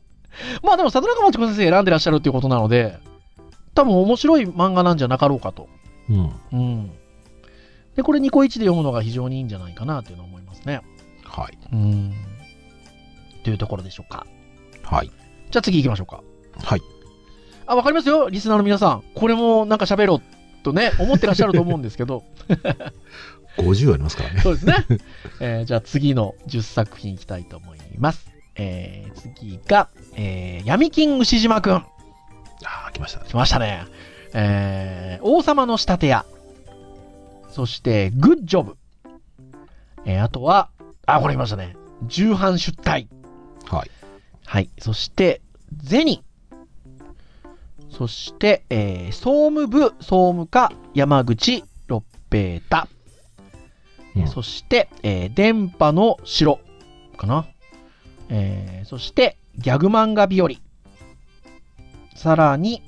[0.62, 2.98] まあでも里中町子先生選んでらっしゃるっていうことなので、
[3.74, 5.68] 多分面白い漫画なんじゃなかろうかと。
[6.10, 6.32] うん。
[6.52, 6.90] うん。
[7.96, 10.80] で、これニコイチで読むのが非常にいいんじゃないかなというのは思いますね。
[11.24, 11.58] はい。
[11.72, 12.14] うん。
[13.44, 14.26] というところでしょうか。
[14.82, 15.08] はい。
[15.08, 16.22] じゃあ次行きましょうか。
[16.62, 16.80] はい。
[17.66, 19.04] あ、わかりますよ、リスナーの皆さん。
[19.14, 20.22] これもなんか喋ろう
[20.64, 22.24] とね、思ってらっしゃると思うんですけど。
[23.58, 24.40] 50ありますからね。
[24.40, 24.74] そうですね。
[25.40, 28.30] えーじゃあ次の10作品いきたいと思います。
[28.56, 31.74] えー次が、えー闇金牛島くん。
[31.74, 31.84] あ
[32.88, 33.26] あ、来ましたね。
[33.28, 33.84] 来ましたね。
[34.34, 36.24] えー王様の仕立て屋。
[37.50, 38.76] そして、グッジョブ。
[40.04, 40.70] えーあとは、
[41.06, 41.76] あ、これ来ましたね。
[42.06, 43.08] 重版出退。
[43.66, 43.90] はい。
[44.46, 44.70] はい。
[44.78, 45.42] そして、
[45.76, 46.22] ゼニ。
[47.90, 52.88] そして、えー総務部総務課山口六平太。
[54.28, 56.60] そして、えー電波の城
[57.16, 57.46] かな。
[58.28, 60.48] えーそして、ギャグ漫画日和。
[62.16, 62.82] さらに、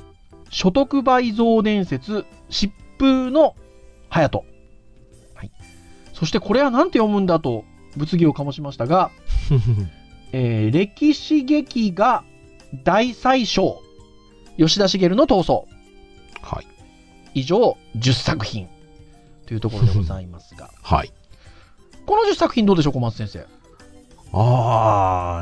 [0.53, 3.57] 所得倍増伝説、疾風の
[4.11, 4.45] 隼人。
[5.35, 5.51] はい。
[6.13, 7.65] そして、これは何て読むんだと
[7.97, 9.11] 物議を醸しましたが、
[10.33, 12.23] えー歴史劇画
[12.85, 13.75] 大宰相
[14.57, 15.65] 吉田茂の闘争
[16.43, 16.67] はい。
[17.35, 18.69] 以上10作品
[19.47, 21.13] というところでございますがはい。
[22.07, 23.47] この10作品どうでしょう小松先生
[24.35, 25.42] あ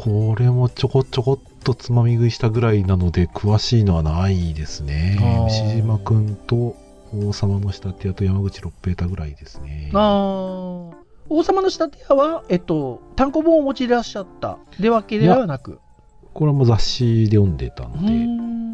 [0.00, 5.18] これもちょこちょこっとつまみ食いしたぐらいなので、詳しいのはないですね。
[5.46, 6.74] 牛島くんと
[7.12, 9.90] 王様の仕立て屋と山口六平太ぐらいですね。
[9.92, 10.94] あー。
[11.28, 14.56] 王様の仕立て屋は、えっと、単行本をお持ちでいらっしゃった。
[14.78, 15.80] でわけではなく。
[16.32, 18.70] これはもう雑誌で読んでたので、ん。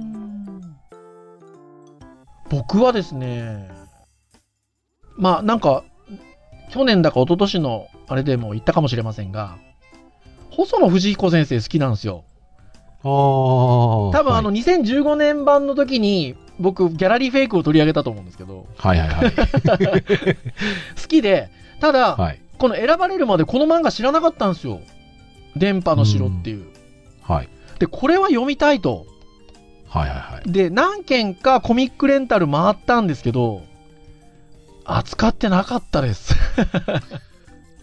[2.51, 3.69] 僕はですね
[5.17, 5.83] まあなんか
[6.71, 9.59] 去年だか一昨年のあれでも言ったかもしれませんが
[10.57, 12.25] 細野藤彦先生好きなんですよ。
[13.03, 18.67] 多分あのはい2015年版の時に僕ギャラリーフェイクを取り上げたと思うんですけど。
[18.79, 19.33] はいはいはい。
[21.01, 22.41] 好きでただ、はい。
[22.59, 24.81] この選ばれるまでこの漫画知らなかったんですよ。
[25.57, 26.65] 電波の城っていう。
[27.21, 27.49] はい。
[27.79, 29.05] でこれは読みたいと。
[29.89, 30.51] はいはいはい。
[30.51, 33.63] で何件かコミックレンタル回ったんですけど
[34.87, 36.35] 扱ってなかったです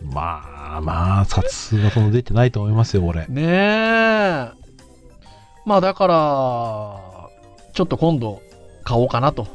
[0.03, 3.25] まあまあ、冊数はその出てないと思いますよ、俺。
[3.27, 4.51] ねえ
[5.65, 6.13] まあだから
[7.73, 8.41] ちょっと今度
[8.83, 9.47] 買おうかなと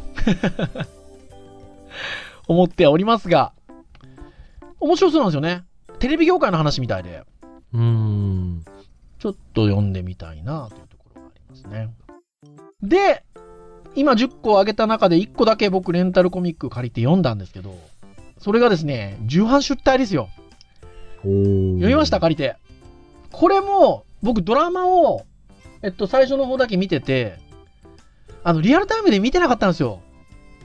[2.49, 3.53] 思っておりますが
[4.81, 5.65] 面白そうなんですよね
[5.99, 7.25] テレビ業界の話みたいで
[7.75, 8.65] うーん。
[9.19, 11.91] ちょっと読んでみたいなというところがありますね。
[12.83, 13.25] で、
[13.97, 17.77] 今10個挙げた中で1個だけ僕レンタルコミック借りて読んだんですけど、
[18.39, 20.29] それがですね、重版出退ですよ。
[21.22, 21.35] 読
[21.74, 22.57] 読みました借りて。
[23.33, 25.26] これも、僕ドラマを、
[25.83, 27.38] えっと、最初の方だけ見てて、
[28.44, 30.00] あの、リアルタイムで見てなかったんですよ。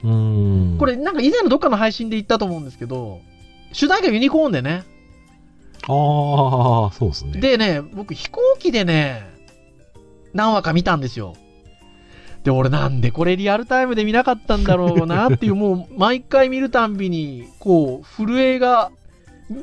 [0.02, 0.78] うーん。
[0.78, 3.20] これ、なんか以前のどっかの配信で言ったと思うんですけど、
[3.72, 4.84] 主題歌ユニコーンでね。
[5.86, 7.40] ああ、そうですね。
[7.40, 9.28] でね、僕飛行機でね、
[10.32, 11.34] 何話か見たんですよ。
[12.42, 18.90] で、俺なんでこれリアルタイムで見なかったんだろうなっていう、もう毎回見るたんびに、こう、震えが、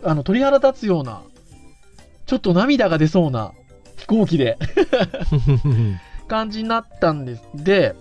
[0.03, 1.21] あの、鳥肌立つような、
[2.25, 3.51] ちょっと涙が出そうな
[3.97, 4.57] 飛行機で
[6.27, 7.43] 感じになったんです。
[7.55, 7.95] で、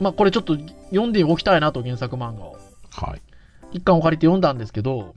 [0.00, 0.56] まあこれちょっと
[0.90, 2.58] 読んでおきたいなと、原作漫画を。
[2.90, 3.20] はい。
[3.72, 5.14] 一巻を借りて読んだんですけど、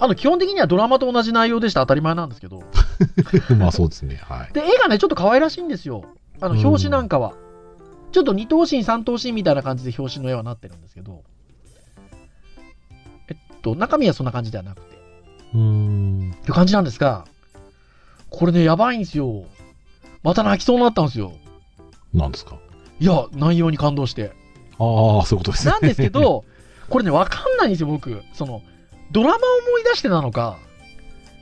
[0.00, 2.62] あの、基本的にはドラマと同じ内容でした当たり前なんですけど、
[3.58, 4.20] まあそうですね。
[4.22, 4.52] はい。
[4.52, 6.04] で、絵がね、ちょっと可愛らしいんですよ。
[6.40, 7.34] あの、うん表紙なんかは。
[8.12, 11.24] ちょっと二等身、三等身みたいな感じで表紙の絵はなってるんですけど、
[13.74, 14.96] と、中身はそんな感じではなくて、
[15.54, 16.32] うーん。
[16.32, 17.24] っていう感じなんですが、
[18.30, 19.44] これね、やばいんですよ。
[20.22, 21.32] また泣きそうになったんですよ。
[22.12, 22.56] なんですか？
[23.00, 24.32] いや、内容に感動して。
[24.78, 25.72] ああ、そういうことですね。
[25.72, 26.44] なんですけ、ど、
[26.90, 28.22] これね、わかんないんですよ、僕。
[28.34, 28.62] その、
[29.12, 30.58] ドラマを思い出してなのか、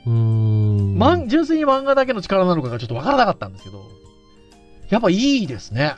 [0.05, 0.97] うーん。
[0.97, 3.83] まん純粋に漫画だけの力なのかがちょっとわからなかったんですけど、
[4.89, 5.95] やっぱいいですね。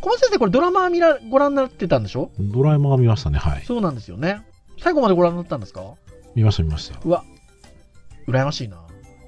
[0.00, 2.30] 小松先生、これドラマ見らご覧になってたんでしょ？
[2.38, 3.38] ドラえもんが見ましたね。
[3.38, 3.62] はい。
[3.64, 4.42] そうなんですよね。
[4.80, 5.82] 最後までご覧になったんですか？
[6.34, 6.98] 見ました見ました。
[7.04, 7.24] うわ、
[8.26, 8.78] 羨ましいな。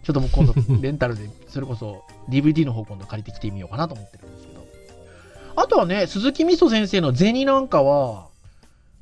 [0.02, 4.64] ちょっともう今度、 レンタルで、それこそ DVD の方今度借りてきてみようかなと思ってるんですけど。
[5.57, 8.26] あとはね、鈴木みそ先生の銭なんかは、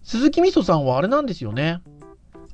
[0.05, 1.81] 鈴木みそさんはあれなんですよね。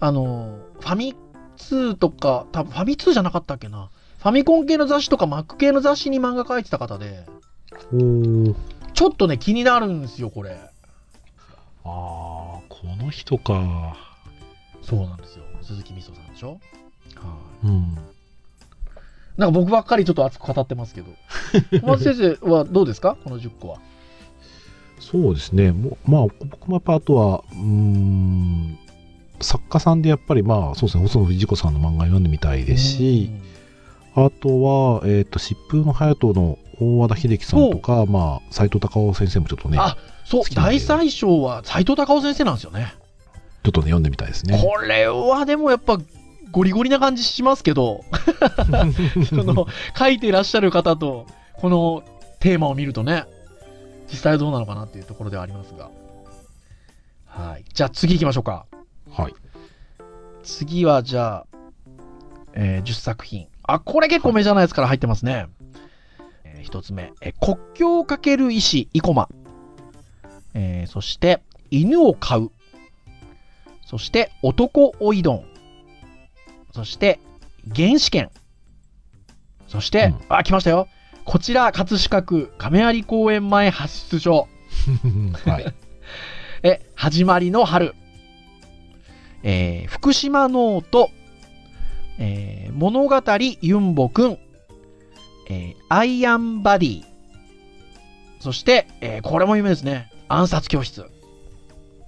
[0.00, 1.14] あの、ファミ
[1.56, 3.90] 通とか、多分ファミ通じゃなかったっけな。
[4.18, 7.24] ファミコン系の雑誌とか Mac 系の雑誌に漫画描いてた方で、
[7.92, 8.54] おー。
[8.94, 10.52] ちょっとね、気になるんですよ、これ。
[10.52, 10.66] あ
[11.84, 11.90] あ、
[12.68, 13.96] この人か。
[14.82, 15.44] そうなんですよ。
[15.62, 16.50] 鈴木みそさんでしょ？
[16.50, 16.56] は
[17.64, 17.66] い。
[17.66, 17.94] うん。
[19.36, 21.08] なんか僕ばっかりちょっと熱く語ってますけど。
[21.80, 23.16] 小松先生はどうですか？
[23.24, 23.78] この10個は。
[25.00, 25.72] そうですね。
[25.72, 28.78] もうまあ、僕もやっぱあとは、うーん、
[29.40, 33.30] 作家さんでやっぱりまあ、そうですね、細野藤子さんの漫画読んでみたいですし、
[34.16, 39.96] あとは、えっ、と、疾風の隼人の大和田秀樹さんとか、まあ、斎藤隆夫先生もちょっとね、あ
[40.28, 42.92] そう大宰相は斎藤隆夫先生なんですよね。
[43.62, 44.60] ちょっとね、読んでみたいですね。
[44.62, 45.98] これはでもやっぱ
[46.50, 48.04] ゴリゴリな感じしますけど、
[49.28, 52.02] その書いていらっしゃる方とこの
[52.40, 53.24] テーマを見るとね、
[54.10, 55.90] 実際どうなのかなっていうところではありますが。
[57.26, 57.64] はい。
[57.72, 58.66] じゃあ次行きましょうか。
[59.10, 59.34] はい。
[60.42, 61.46] 次はじゃあ、
[62.54, 63.46] えー10作品。
[63.62, 65.46] あ、これ結構メジャーなやつから入ってますね。
[66.44, 69.28] えー一つ目、えー国境をかける石、生駒。
[70.54, 72.52] えーそして、犬を飼う。
[73.86, 75.44] そして、男おいどん。
[76.74, 77.20] そして、
[77.74, 78.30] 原始圏。
[79.66, 80.88] そして、あ、来ましたよ。
[81.24, 84.48] こちら、葛飾区亀有公園前発出所。
[85.44, 85.74] はい。
[86.62, 87.94] え、始まりの春。
[89.44, 91.10] えー福島ノート、
[92.18, 93.22] えー物語
[93.60, 94.38] ユンボくん、
[95.48, 97.04] えーアイアンバディ、
[98.40, 100.10] そして、えーこれも有名ですね。
[100.28, 101.06] 暗殺教室。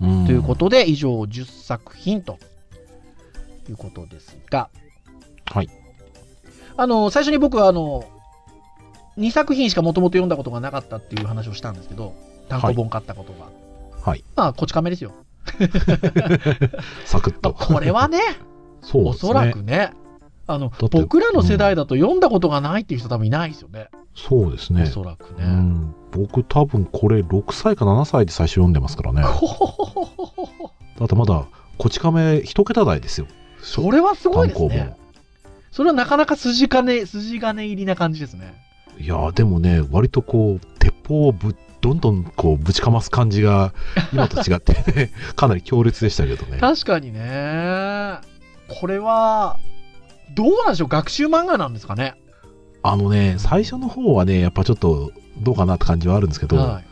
[0.00, 2.38] うんということで、以上10作品と
[3.68, 4.70] いうことですが、
[5.44, 5.68] はい。
[6.76, 8.04] あの、最初に僕は、あの、
[9.18, 12.14] 2作品しかもともと読んだことがなかったっていう話をしたんですけど、
[12.48, 13.50] 単行本買ったことが。
[14.02, 14.24] はい。
[14.34, 15.12] まあ、こち亀ですよ。
[15.58, 15.66] ま
[16.24, 16.38] あ
[17.04, 17.52] サクッと。
[17.52, 18.20] これはね、
[18.80, 19.10] そうね。
[19.10, 19.92] おそらくね、
[20.52, 23.88] あの僕らの世代だと読んだことがないっていう人多分いないですよね。
[24.14, 24.86] そうですねお。
[24.86, 25.44] そらくね。
[25.44, 29.22] うん、僕多分これ6歳か7歳で最初読んでますからね。
[29.22, 31.46] だってまだ、
[31.78, 33.26] こち亀一桁台ですよ。
[33.62, 34.96] それはすごいですね。
[35.70, 38.54] それはなかなか筋金、筋金入りな感じですね。
[38.96, 39.04] 本。
[39.04, 43.72] いやーでもね、割とこう、鉄砲をぶどんどんこうぶちかます感じが、
[44.12, 46.58] 今と違ってね、かなり強烈でしたけどね。
[46.58, 48.18] 確かにね。
[48.68, 49.58] これは、
[50.34, 50.88] どうなんでしょう？
[50.88, 52.14] 学習漫画なんですかね？
[52.82, 56.84] あのね、最初の方はね、やっぱちょっとどうかなって感じはあるんですけど、やっはい。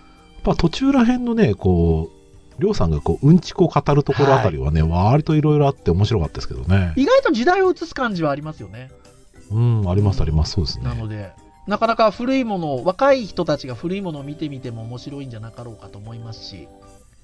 [0.44, 2.11] ぱ途中らへんのね、こ
[2.59, 6.92] う、りょうさんがこう、うんちくを語るところあたりはね、割といろいろあって面白かったですけどね。
[6.96, 8.90] 意外と時代を映す感じはありますよね。
[9.51, 10.85] うん、ありますあります、そうですね。
[10.85, 11.33] なので、
[11.66, 16.68] なかなか古いものを、若い人たちが古いものを見てみても面白いんじゃなかろうかと思いますし、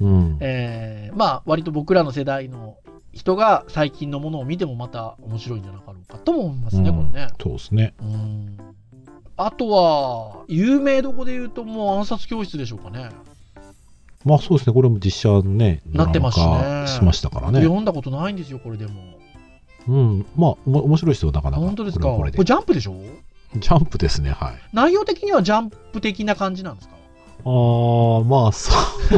[0.00, 0.36] うん。
[0.40, 2.76] えーまあ、割と僕らの世代の
[3.14, 7.28] 人が最近のものを見てもまた面白いんじゃなかろうかとも思いますね、うんこれね。
[7.40, 7.94] そうですね。
[8.00, 8.58] うん。
[9.36, 13.08] あとは、有名どこで言うともう暗殺教室でしょうかね。
[14.24, 17.60] まあそうですね、これも実写ね、なってますしねドラマ化しましたからね。
[17.60, 18.92] 読んだことないんですよ、これでも。
[19.86, 20.26] うん。
[20.36, 21.62] まあ、おも面白い人はなかなか。
[21.62, 22.08] 本当ですか？
[22.08, 22.94] これジャンプでしょ？
[23.56, 24.54] ジャンプですね、はい。
[24.72, 26.94] 内容的にはジャンプ的な感じなんですか？
[27.44, 28.72] あー、まあ、そ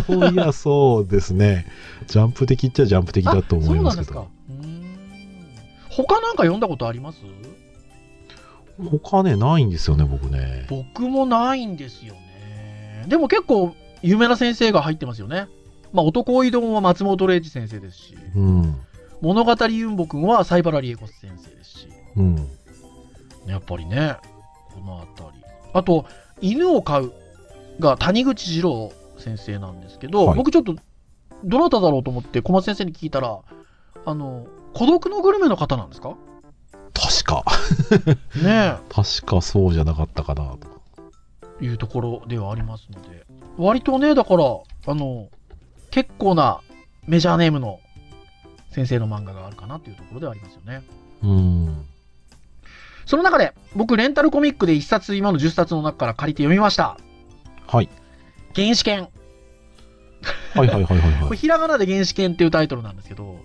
[0.09, 1.67] ういや、そうですね。
[2.07, 4.37] ジャンプ的っちゃジャンプ的だと思いますけそうなんど。
[5.91, 7.19] 他なんか読んだことあります？
[9.01, 10.67] 他ね、ないんですよね、僕ね。
[10.69, 13.07] 僕もないんですよね。
[13.09, 15.49] でも結構有名な先生が入ってますよね。
[15.93, 18.77] まあ、男いどんは松本零士先生ですし、うん。
[19.23, 22.49] 物語ユンボくんは西原理恵子先生ですし、うん。
[23.47, 24.17] やっぱりね、
[24.75, 25.43] このあたり。
[25.73, 26.05] あと、
[26.43, 27.13] 犬を飼う
[27.81, 30.77] が谷口二郎先生なんですけど、はい僕ちょっと、
[31.45, 33.39] どなただろうと思って小松先生に聞いたら、
[34.05, 36.17] あの、孤独のグルメの方なんですか？
[36.95, 37.45] 確か。
[38.43, 40.59] ね 確かそうじゃなかったかなと。
[41.61, 43.27] え、いうところではありますので。
[43.59, 45.29] 割とね、だから、あの、
[45.91, 46.61] 結構な
[47.07, 47.81] メジャーネームの
[48.71, 50.83] 先生の漫画があるかなっていうところではありますよね。
[51.23, 51.87] うん。
[53.07, 56.99] その中で、僕、レンタルコミックで1冊、今の10冊の中から借りて読みました。
[57.67, 57.89] はい。
[58.55, 59.09] 原始圏。
[60.55, 61.37] はいはいはいはいこれ、はい。
[61.37, 63.39] ひらがなで原始圏っていうタイトルなんですけど、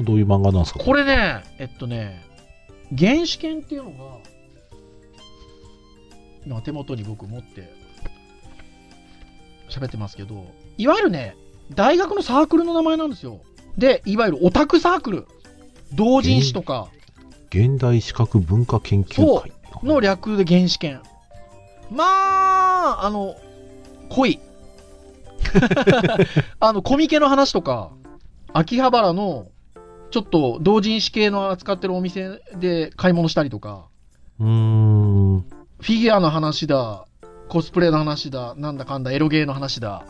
[0.00, 0.80] どういう漫画なんですか？
[0.80, 2.24] これね、えっとね、
[2.96, 4.18] 原始圏っていうのが、
[6.46, 7.72] 今手元に僕持って
[9.68, 10.46] 喋ってますけど、
[10.78, 11.36] いわゆるね、
[11.74, 13.40] 大学のサークルの名前なんですよ。
[13.78, 15.26] で、いわゆるオタクサークル、
[15.94, 16.88] 同人誌とか
[17.48, 19.52] 現代視覚文化研究会。
[19.82, 21.00] の略で原始圏。
[21.90, 23.34] まあ、あの、
[24.10, 24.38] 濃い。
[26.60, 27.90] あの、コミケの話とか、
[28.52, 29.48] 秋葉原の、
[30.10, 33.86] ちょっと同人誌系の扱ってるお店で買い物したりとか、
[34.38, 35.40] うーん。
[35.40, 37.06] フィギュアの話だ、
[37.48, 40.04] コスプレの話だ、なんだかんだ、エロゲーの話だ。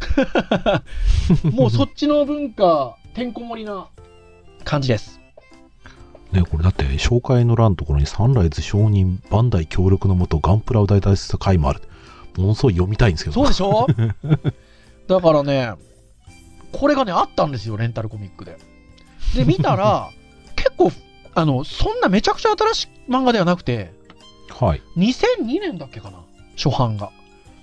[1.52, 3.88] もうそっちの文化、てんこ盛りな
[4.64, 5.20] 感じです。
[6.32, 11.80] ね、これだって紹介の欄のところにサンライズ承認バンダイ協力のもとガンプラを大体した回もある
[12.36, 13.86] ものすごい読みたいんですけどそうでしょ？
[15.10, 15.72] だからね、
[16.70, 18.56] これがね、あったんですよ、レンタルコミックで。
[19.34, 20.08] で、見たら、
[20.54, 20.92] 結構、
[21.34, 23.92] あの、そんなめちゃくちゃ新しい漫画ではなくて、
[24.48, 26.18] はい2002年だっけかな、
[26.56, 27.06] 初版が。
[27.06, 27.10] あ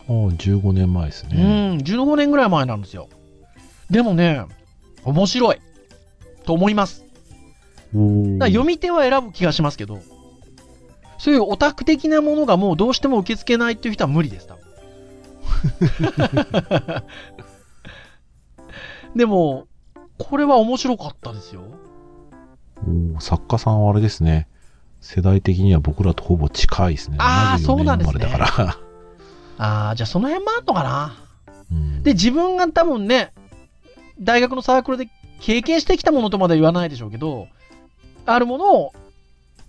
[0.09, 3.07] あ15年前ですうねん、15年ぐらい前なんですよ。
[3.89, 4.43] でもね、
[5.05, 5.57] 面白い。
[6.45, 7.05] と思います。
[7.93, 9.99] 読み手は選ぶ気がしますけど、
[11.17, 14.56] そういうオタク的なものがもうどうしても受け付けないっていう人は無理です、多分。
[19.15, 19.67] でも、
[20.17, 21.61] これは面白かったですよ。
[22.77, 24.47] おー作家さんはあれですね
[25.01, 28.77] 世代的には僕らとほぼ近いですねあー74そうなんですねだから
[29.57, 31.17] ああ、じゃあその辺もあんのかな。
[31.71, 33.33] うんで、自分が多分ね、
[34.19, 35.09] 大学のサークルで
[35.41, 37.47] 経験してきたものとまでは言わないでしょうけど、
[38.25, 38.93] あるものを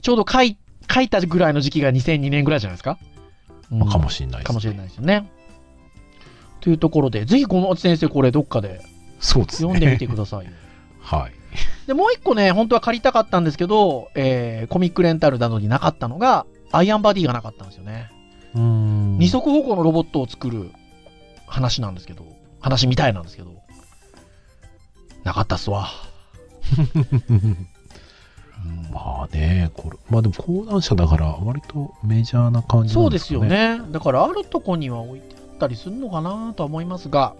[0.03, 0.57] ちょうど書い
[0.93, 2.99] 書いたぐらいの時期が2002年ぐらいじゃないですか。
[3.71, 5.31] うんまあかもしれないですかもしれないですよね。
[6.61, 8.81] というところで、ぜひ小松先生、これどっかで
[9.21, 10.53] そうですね読んでみてくださいよ。
[11.01, 11.33] はい
[11.87, 18.11] で、もう一個ね、本当は借りたかったんですけど、えーコミックレンタルなどになかったのが、アイアンバディがなかったんですよね。
[18.55, 20.71] うーん二足歩行のロボットを作る
[21.47, 22.25] 話なんですけど、
[22.61, 23.51] 話みたいなんですけど、
[25.25, 25.89] なかったっすわ。
[27.29, 27.69] う ん
[28.93, 33.85] まあねこれまあでも講談社だから割とメジャーな感じなそうでよんですすかねね。
[33.91, 37.35] だから、あるとこには置いてあったりするのかなとは思いますが、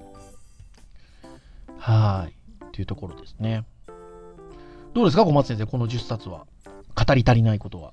[1.79, 2.75] はい。
[2.75, 3.65] というところですね。
[4.93, 6.45] どうですか、小松先生、この10冊は。
[6.95, 7.93] 語り足りないことは。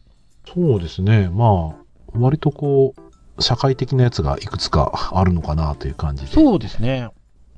[0.51, 1.75] そうですねまあ
[2.13, 7.09] 割とこう社会的なやつがいくつかあるのかなという感じでそうですね。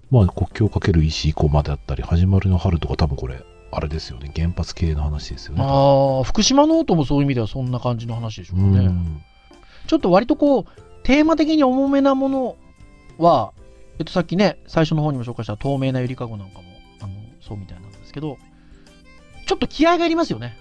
[0.09, 8.87] まあ国境を駆ける医師イコマであったり始まりの春とか多分これあれですよね原発系の話ですよねああ、福島ノートもそういう意味ではそんな感じの話でしょうね。
[8.87, 9.21] ん
[9.87, 10.65] ちょっと割とこう、
[11.07, 12.57] テーマ的に重めなもの
[13.17, 13.53] は、
[13.97, 16.63] えっと、さっきね、最初の方にも紹介した透明なゆりかごなんかも、
[16.99, 18.37] あの、そうみたいなんですけど、
[19.47, 20.57] ちょっと気合がいりますよね。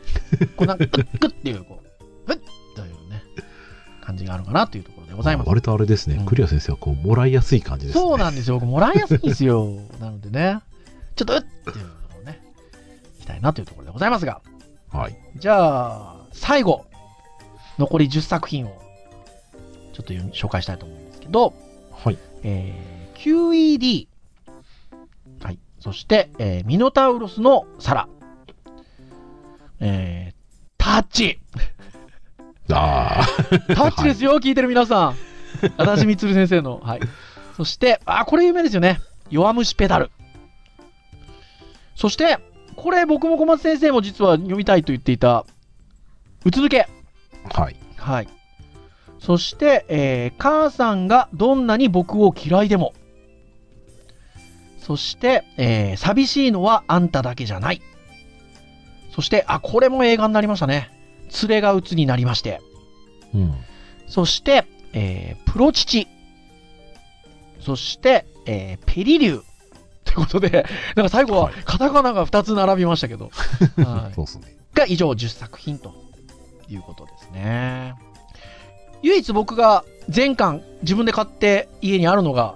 [0.56, 2.40] こうなんか、グッグッっていう、こう、グッ
[2.76, 3.22] というね、
[4.00, 5.48] 感じがあるかなというところでございます。
[5.48, 8.54] 割とあれですね、うんクリア先生はこうもらいやすい感じですねそうなんですよ。
[8.58, 9.68] 僕、もらいやすいんですよ。
[10.00, 10.60] なのでね、
[11.14, 12.40] ちょっと、うっっていうのをね、
[13.18, 14.40] いきたいなというところでございますが、
[14.88, 16.86] はいじゃあ、最後、
[17.78, 18.79] 残り10作品を、
[19.92, 21.54] ちょっと読み紹介したいと思うんですけど、
[21.92, 24.08] はいえー QED、
[25.42, 28.08] はい、そして、えーミノタウロスの皿、
[29.80, 30.34] えー
[30.78, 31.40] タッチ、
[32.72, 33.26] ああ
[33.74, 35.16] タッチですよ、聞いてる皆さん。
[35.76, 36.80] 足立みつる先生の。
[36.84, 37.00] はい。
[37.56, 39.00] そして、あ、これ有名ですよね。
[39.30, 40.10] 弱虫ペダル。
[41.94, 42.38] そして、
[42.76, 45.44] これ僕も小松先生も実は読みたいと言っていた、
[46.44, 46.88] うつ抜け。
[47.52, 48.28] はいはい。
[49.20, 52.94] そして、えー母さんがどんなに僕を嫌いでも。
[54.78, 57.82] そして、えー寂しいのはあんただけじゃない。
[59.14, 60.90] そして、あ、これも映画になりましたね。
[61.42, 62.60] 連れが鬱になりまして。
[63.34, 63.54] うん
[64.08, 66.08] そして、えープロ父。
[67.60, 69.44] そして、えーペリリュー。
[70.04, 70.64] ということで、
[70.96, 73.30] なんか最後ははいカタカナが2つ並びましたけど。
[73.84, 75.92] はいそうですねが以上10作品と
[76.68, 77.94] いうことですね。
[79.02, 82.54] 唯一僕が全巻自分で買って家にあるのが、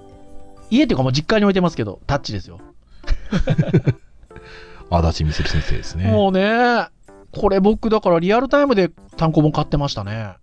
[0.70, 2.61] 家っていうかもう実家に置いてますけど、タッチですよ。
[4.90, 6.87] 足立みつる先生ですねもうね、
[7.33, 10.35] これ僕だからリアルタイムで単行本買ってましたね。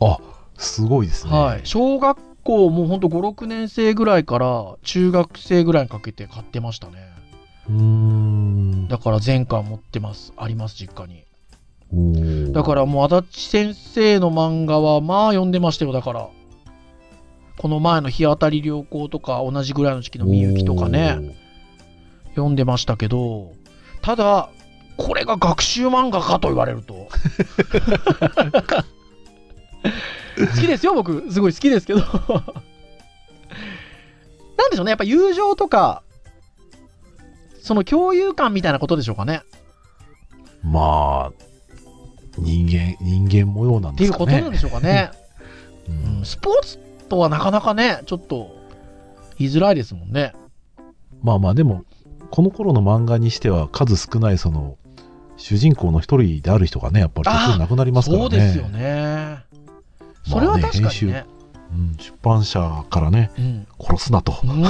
[0.00, 0.18] あ
[0.56, 1.60] すごいですねはい。
[1.64, 7.08] 小学校もうほんと5、6年生ぐらいから中学生ぐらいにかけて買ってましたね。
[7.68, 10.32] うーんだから全巻持ってます。
[10.36, 11.24] あります、実家に。
[12.52, 16.28] だからもう足立先生の漫画はまあ読んでましたよだから。
[17.58, 21.36] この前の日当たり良好とか同じぐらいの時期のみゆきとかね。
[22.30, 23.52] 読んでましたけど。
[24.00, 24.48] ただ
[24.96, 26.94] これが学習漫画かと言われると。
[30.38, 31.30] 好きですよ僕。
[31.30, 32.00] すごい好きですけど。
[34.56, 34.90] なんでしょうね。
[34.90, 36.02] やっぱ友情とか
[37.60, 39.42] その共有感みたいなことでしょうかね。
[40.62, 41.49] まあ
[42.40, 45.10] 人間人間模様なんっていうですかねことなんでしょうかね
[45.88, 46.78] うんうんスポーツ
[47.10, 48.56] とはなかなかね、ちょっと
[49.36, 50.32] 言いづらいですもんね。
[51.22, 51.84] まあまあでも
[52.30, 54.78] この頃の漫画にしては数少ないその
[55.36, 59.44] 主人公の一人である人がねやっぱり途中で亡くなりますからねそうですよね。
[60.22, 61.26] それは確かにね。
[61.72, 63.66] うん、出版社からね、うん。
[63.80, 64.62] 殺すなとうん。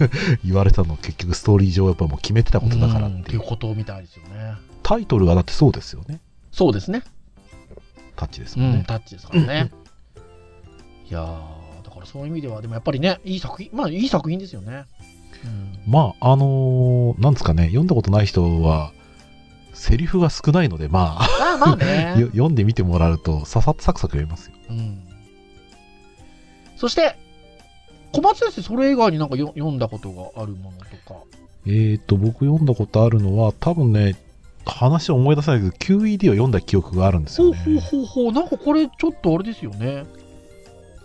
[0.44, 4.54] 言われたの結局ストーリー上やっぱもう決めてたことだからうんっててっいいううことみたいですよね。
[4.82, 6.20] タイトルがだってそうですよね
[6.50, 7.02] そうですね。
[8.16, 9.70] タッチですうん、もんね、タッチですからね。
[11.08, 14.84] いやー、だからそういう意味では、でもやっぱりね、いい作品、まあいい作品ですよね。
[15.44, 15.92] うん。
[15.92, 18.92] まああのーなんですかね読んだことない人は
[19.72, 22.16] セリフが少ないのでまあまあまあね。
[22.20, 25.04] よ読んでみてもらうとささっとサクサク読めますようん。
[26.76, 27.16] そして、
[28.12, 30.84] 小松先生、それ以外になんかよ読んだことがあるものと
[31.14, 31.20] か。
[31.66, 34.16] えーと僕読んだことあるのは多分ね
[34.74, 40.04] 話は思い出せないけど QED を読んだ記憶があるんですよねほうほうほうほう、なんかこれちょっとあれですよね。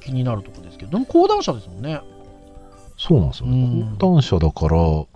[0.02, 2.02] 気になるとこですけど、でも講談社ですもんね。
[2.98, 5.08] そうなんですようんね講談社だからう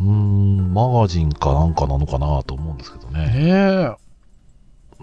[0.00, 3.96] ーんマガジンかなんかなのかなと思うんですけどねねえ。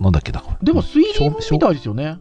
[0.01, 2.17] なんだっけなでも推理みたいですよね。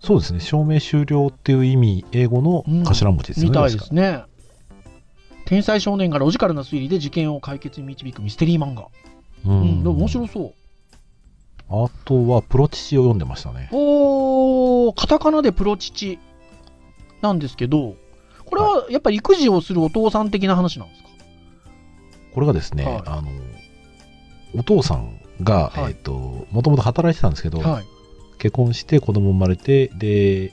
[0.00, 4.22] そうですね証明終了っていう意味英語の頭文字ですよね、みたいですね。
[5.46, 8.88] 天才少年がロジカルな推理で事件を解決に導くミステリー漫画。
[9.46, 10.54] ううん、んでも面白そう。
[11.68, 13.68] あとはプロチチを読んでましたね。
[13.72, 16.18] おー、カタカナでプロ父
[17.22, 17.96] なんですけど、
[18.44, 21.08] これはやっぱり育児をするお父さん的な話なんですか？
[22.34, 23.02] これがですね、はい。
[23.06, 23.30] あの
[24.56, 25.92] お父さんが、はい。
[25.92, 27.84] えっ、ともともと働いてたんですけど、はい。
[28.38, 30.52] 結婚して子供生まれてで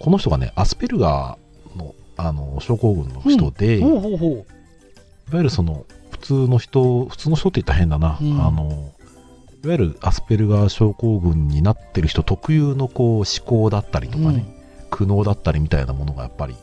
[0.00, 4.38] この人がねアスペルガーのあの症候群の人で、いほうほうほう。
[4.38, 4.44] わ
[5.34, 8.90] ゆるその普通の人普通の人って言ったら変だな、うんあの
[9.62, 14.44] いわゆるアスペルガー症候群になってる人特有のこう思考だったりとかね、
[14.90, 16.54] 苦悩だったりみたいなものがやっぱり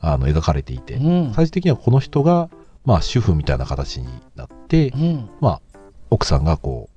[0.00, 1.06] あの描かれていて、うん。
[1.06, 1.34] うん。
[1.34, 2.50] 最終的にはこの人が、
[2.84, 5.30] まあ、主婦みたいな形になって、うん。
[5.40, 5.60] まあ、
[6.10, 6.90] 奥さんがこ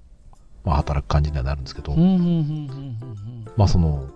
[0.65, 1.99] う、まあ、働く感じにはなるんですけど、うん。
[1.99, 2.07] うん。
[2.07, 2.17] うん。
[2.17, 3.45] うん。
[3.55, 4.07] まあ、その、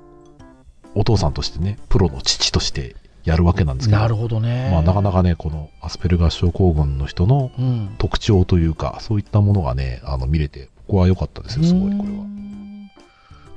[0.95, 4.69] お父さんとしてね、プロの父としてやるわけなんですけど、なるほどね。
[4.71, 7.95] まあ、なかなかね、このアスペルガー症候群の人のうん。
[7.97, 12.25] 特徴というか、そういったものがね、あの見れて、ここは良かったですよ、すごい、これは。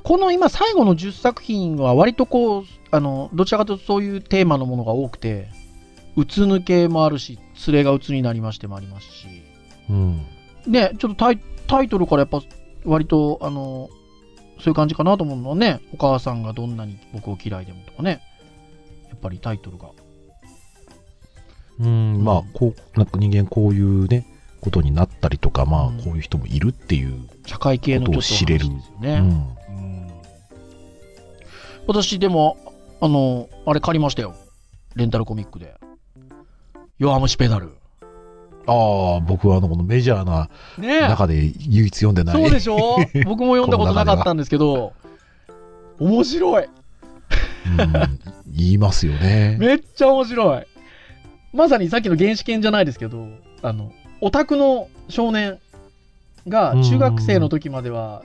[0.03, 5.47] この今最後の10作品は割とこうあのどちらかというとそういうテーマのものが多くて
[6.17, 9.27] うつ抜けもあるし連れがうつになりましてもありますし
[9.89, 10.25] うん。
[10.67, 12.41] ねちょっとタイタイトルからやっぱ
[12.83, 13.89] 割とあの
[14.59, 18.21] そういう感じかなと思うのはねお母さんがどんなに僕を嫌いでもとかね
[19.23, 19.87] ぱりタイトルが。
[21.79, 24.27] うん、まあ、こう、なんか人間こういうね、
[24.61, 25.99] ことになったりとか、まうん。
[25.99, 29.25] あ、こういう人もいるっていう、社会系のことを知れる話ですよね、うん。
[29.25, 30.11] うん。
[31.87, 32.57] 私でも
[33.01, 34.35] あのあれ借りましたよ。
[34.95, 35.75] レンタルコミックで。
[36.99, 37.73] 弱虫ペダル。
[38.65, 40.49] ああ、僕はあの、このメジャーな
[41.09, 42.41] 中で唯一読んでない。
[42.41, 42.97] そうでしょ？
[43.25, 44.93] 僕も読んだことなかったんですけど。
[45.99, 46.69] 面白い
[47.65, 48.19] うん。
[48.47, 49.57] 言いますよね。
[49.59, 50.73] めっちゃ面白い。
[51.53, 53.27] まさにさっきの原始犬じゃないですけど
[53.61, 55.59] あのオタクの少年
[56.47, 58.23] が中学生の時までは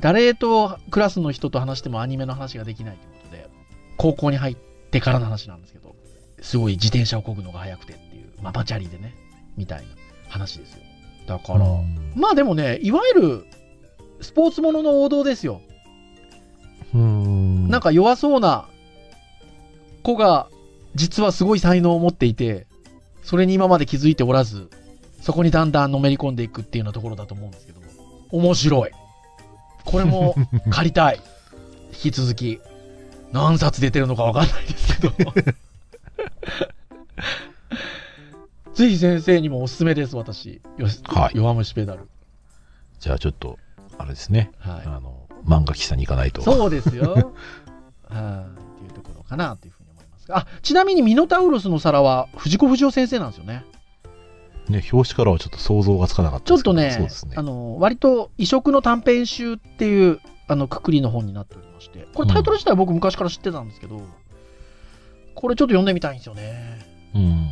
[0.00, 3.50] 誰とクラスの人と話してもアニメの話ができないということで
[3.98, 4.56] 高校に入っ
[4.90, 5.94] てからの話なんですけど
[6.40, 9.14] すごい自転車を漕ぐのが速くてっていうママチャリでね
[9.58, 9.86] みたいな
[10.28, 10.80] 話ですよ。
[11.26, 12.12] だから、うん。
[12.16, 13.46] まあでもねいわゆる
[14.22, 15.60] スポーツものの王道ですよ。
[16.94, 17.68] うん。
[17.68, 18.69] なんか弱そうな
[20.02, 20.48] 子が
[20.94, 22.66] 実はすごい才能を持っていて
[23.22, 24.68] それに今まで気づいておらず
[25.20, 27.86] そこにだんだんのめり込んでいくっていうようなところだと思うんですけども。
[28.30, 28.90] 面白い。
[29.84, 30.34] これも
[30.70, 31.20] 借りたい。
[31.92, 32.60] 引き続き。
[33.32, 35.14] 何冊出てるのか分かんないですけど。
[38.74, 40.62] ぜひ先生にもおすすめです私。
[40.78, 41.36] よしはい。
[41.36, 42.08] 弱虫ペダル。
[42.98, 43.58] じゃあちょっと、
[43.98, 44.50] あれですね。
[44.58, 44.82] はい。
[44.86, 46.42] あの、漫画喫茶に行かないと。
[46.42, 47.12] そうですよ。
[48.08, 48.60] はい。
[48.74, 49.68] っていうところかなと
[50.32, 53.64] あ、ちなみにミノタウロスの皿は藤子不二雄先生なんですよね。
[54.68, 57.42] ね、表紙からはちょっと想像がつかなかったちょっとね、ねあ。
[57.42, 64.00] の、割と異色の短編集っていう、あの、くくりの本になっておりまして、これタイトル自体は僕昔から知ってたんですけど、
[65.34, 66.78] これちょっと読んでみたいんですよね。
[67.14, 67.50] うん。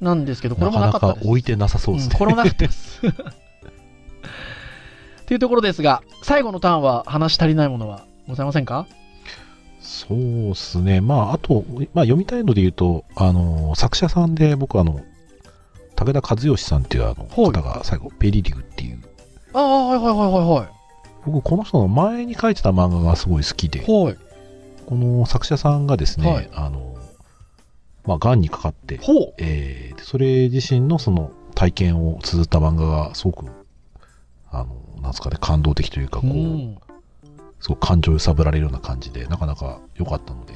[0.00, 1.24] なんですけど、これもなかったです。
[1.24, 2.14] か置いてなさそうですね。
[2.14, 3.00] んこれもなかったです。
[3.06, 3.10] っ
[5.26, 8.86] ていうところですが、最後のターンは話し足りないものはございませんか？
[9.84, 11.00] そうですね。
[11.02, 15.00] まあ、あと、まあ、読みたいので言うと、あの、作者さんで、僕、あの、
[15.94, 18.98] 武田和義さんっていうあのはい方が最後、ペリリューっていう、
[19.52, 20.68] ああ、はいはいはいはい
[21.26, 24.04] 僕、この人の前に書いてた漫画がすごい好きで、はい。
[24.04, 24.16] はい。
[24.86, 26.96] この作者さんがですね、はいあの、
[28.04, 29.34] まあ、癌にかかって、ほう。
[29.38, 33.46] えーでそれ自身のその体験を綴った漫画がすごく、
[34.50, 36.78] あの、なんですかね、感動的というか、こう、うん。
[37.64, 40.52] すごく感情揺さぶられるような感じで、なかなか良かったので。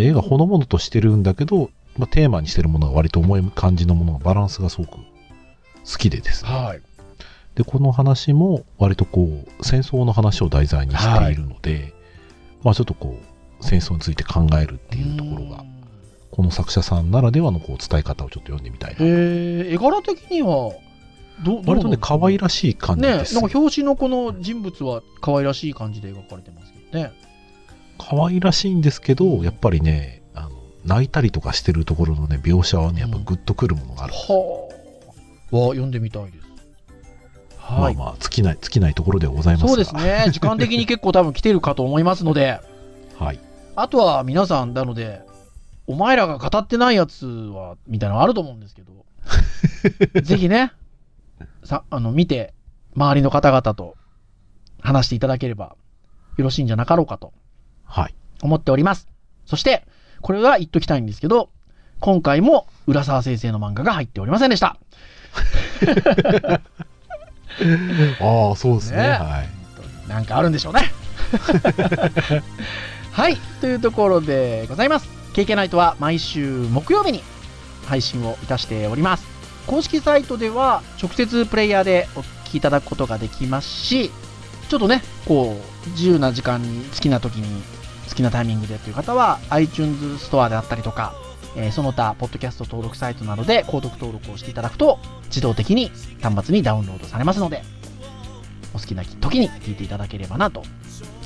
[0.00, 5.00] で、絵がほのぼのとしてるんだけど、まあ、テーマにしてるものが割と重い感じのものがバランスがすごく好
[5.98, 6.50] きでですね。
[6.52, 6.80] はい。
[7.56, 11.92] で、この話も割とこう、戦争の話を題材にしているので、
[12.62, 15.64] まあちょっとこう、戦争について考えるっていうところが、
[16.30, 18.96] この作者さんならではのこう伝え方をちょっと読んでみたいな。
[19.00, 20.70] えー、絵柄的には、
[21.44, 23.34] ど、割とね、可愛らしい感じねです。
[23.34, 27.12] なんか表紙のこの人物は可愛らしい感じで描かれてますけどね。
[27.98, 30.50] 可愛らしいんですけど、やっぱりね、あの
[30.84, 34.12] 泣いたりとかしてるところのね、描写はね、やっぱグッとくるものがある。
[34.12, 34.68] は
[35.52, 35.56] あ。
[35.56, 36.42] は、読んでみたいです。
[37.58, 37.94] はい。
[37.94, 39.68] まあまあ、尽きない、尽きないところではございますが。
[39.68, 39.94] そうです。
[39.94, 40.26] ね。
[40.32, 42.60] 時間的に結構多分来てるかと思いますので、
[43.18, 43.38] はい。
[43.76, 45.20] あとは皆さん、なので、
[45.86, 48.92] お前らが語ってないやつは、みたいなのあると思うんですけど、
[50.22, 50.72] ぜひね、
[51.64, 52.54] さ、あの、見て、
[52.96, 53.96] 周りの方々と
[54.80, 55.76] 話していただければ
[56.36, 57.32] よろしいんじゃなかろうかと
[57.84, 58.14] はい。
[58.42, 59.08] 思っております。
[59.46, 59.86] そして、
[60.20, 61.50] これは言っときたいんですけど、
[62.00, 64.76] 今回も浦沢先生の漫画が入っておりませんでした。
[68.20, 68.96] ああ、そうですね。
[68.96, 70.08] ねはい。
[70.08, 70.90] なんかあるんでしょうね。
[73.12, 73.36] はい。
[73.60, 75.08] というところでございます。
[75.34, 77.22] KK ナイトは毎週木曜日に
[77.86, 79.41] 配信をいたしております。
[79.66, 84.10] 公式サイトでは直接プレイヤーでお聞きいただくことができますし、
[84.68, 85.56] ちょっとね、こ
[85.86, 87.62] う、自由な時間に好きな時に
[88.08, 91.14] 好きなタイミングでという方は iTunes ストアであったりとか、
[91.56, 95.90] えーその他、ポッドキャスト登録サイトなどで購読登録をしていただくと自動的に
[96.22, 97.62] 端末にダウンロードされますので、
[98.74, 100.62] お好きな時に聞いていただければなと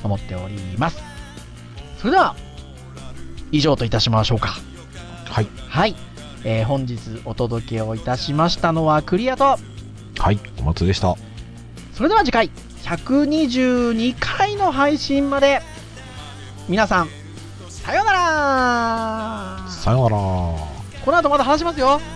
[0.02, 1.02] 思っております。
[1.98, 2.34] それでは、
[3.52, 4.56] 以上といたしましょうか。
[5.24, 5.48] はい。
[5.68, 5.94] はい。
[6.48, 9.58] えー本日お届けをいたしましたのはクリアと、
[10.16, 10.38] はい。
[10.60, 11.16] お松でした。
[11.92, 12.52] それでは次回、
[12.84, 15.60] 122回の配信まで、
[16.68, 17.08] 皆さん、
[17.68, 20.16] さようならさよなら。
[21.04, 22.00] この後まだ話しますよ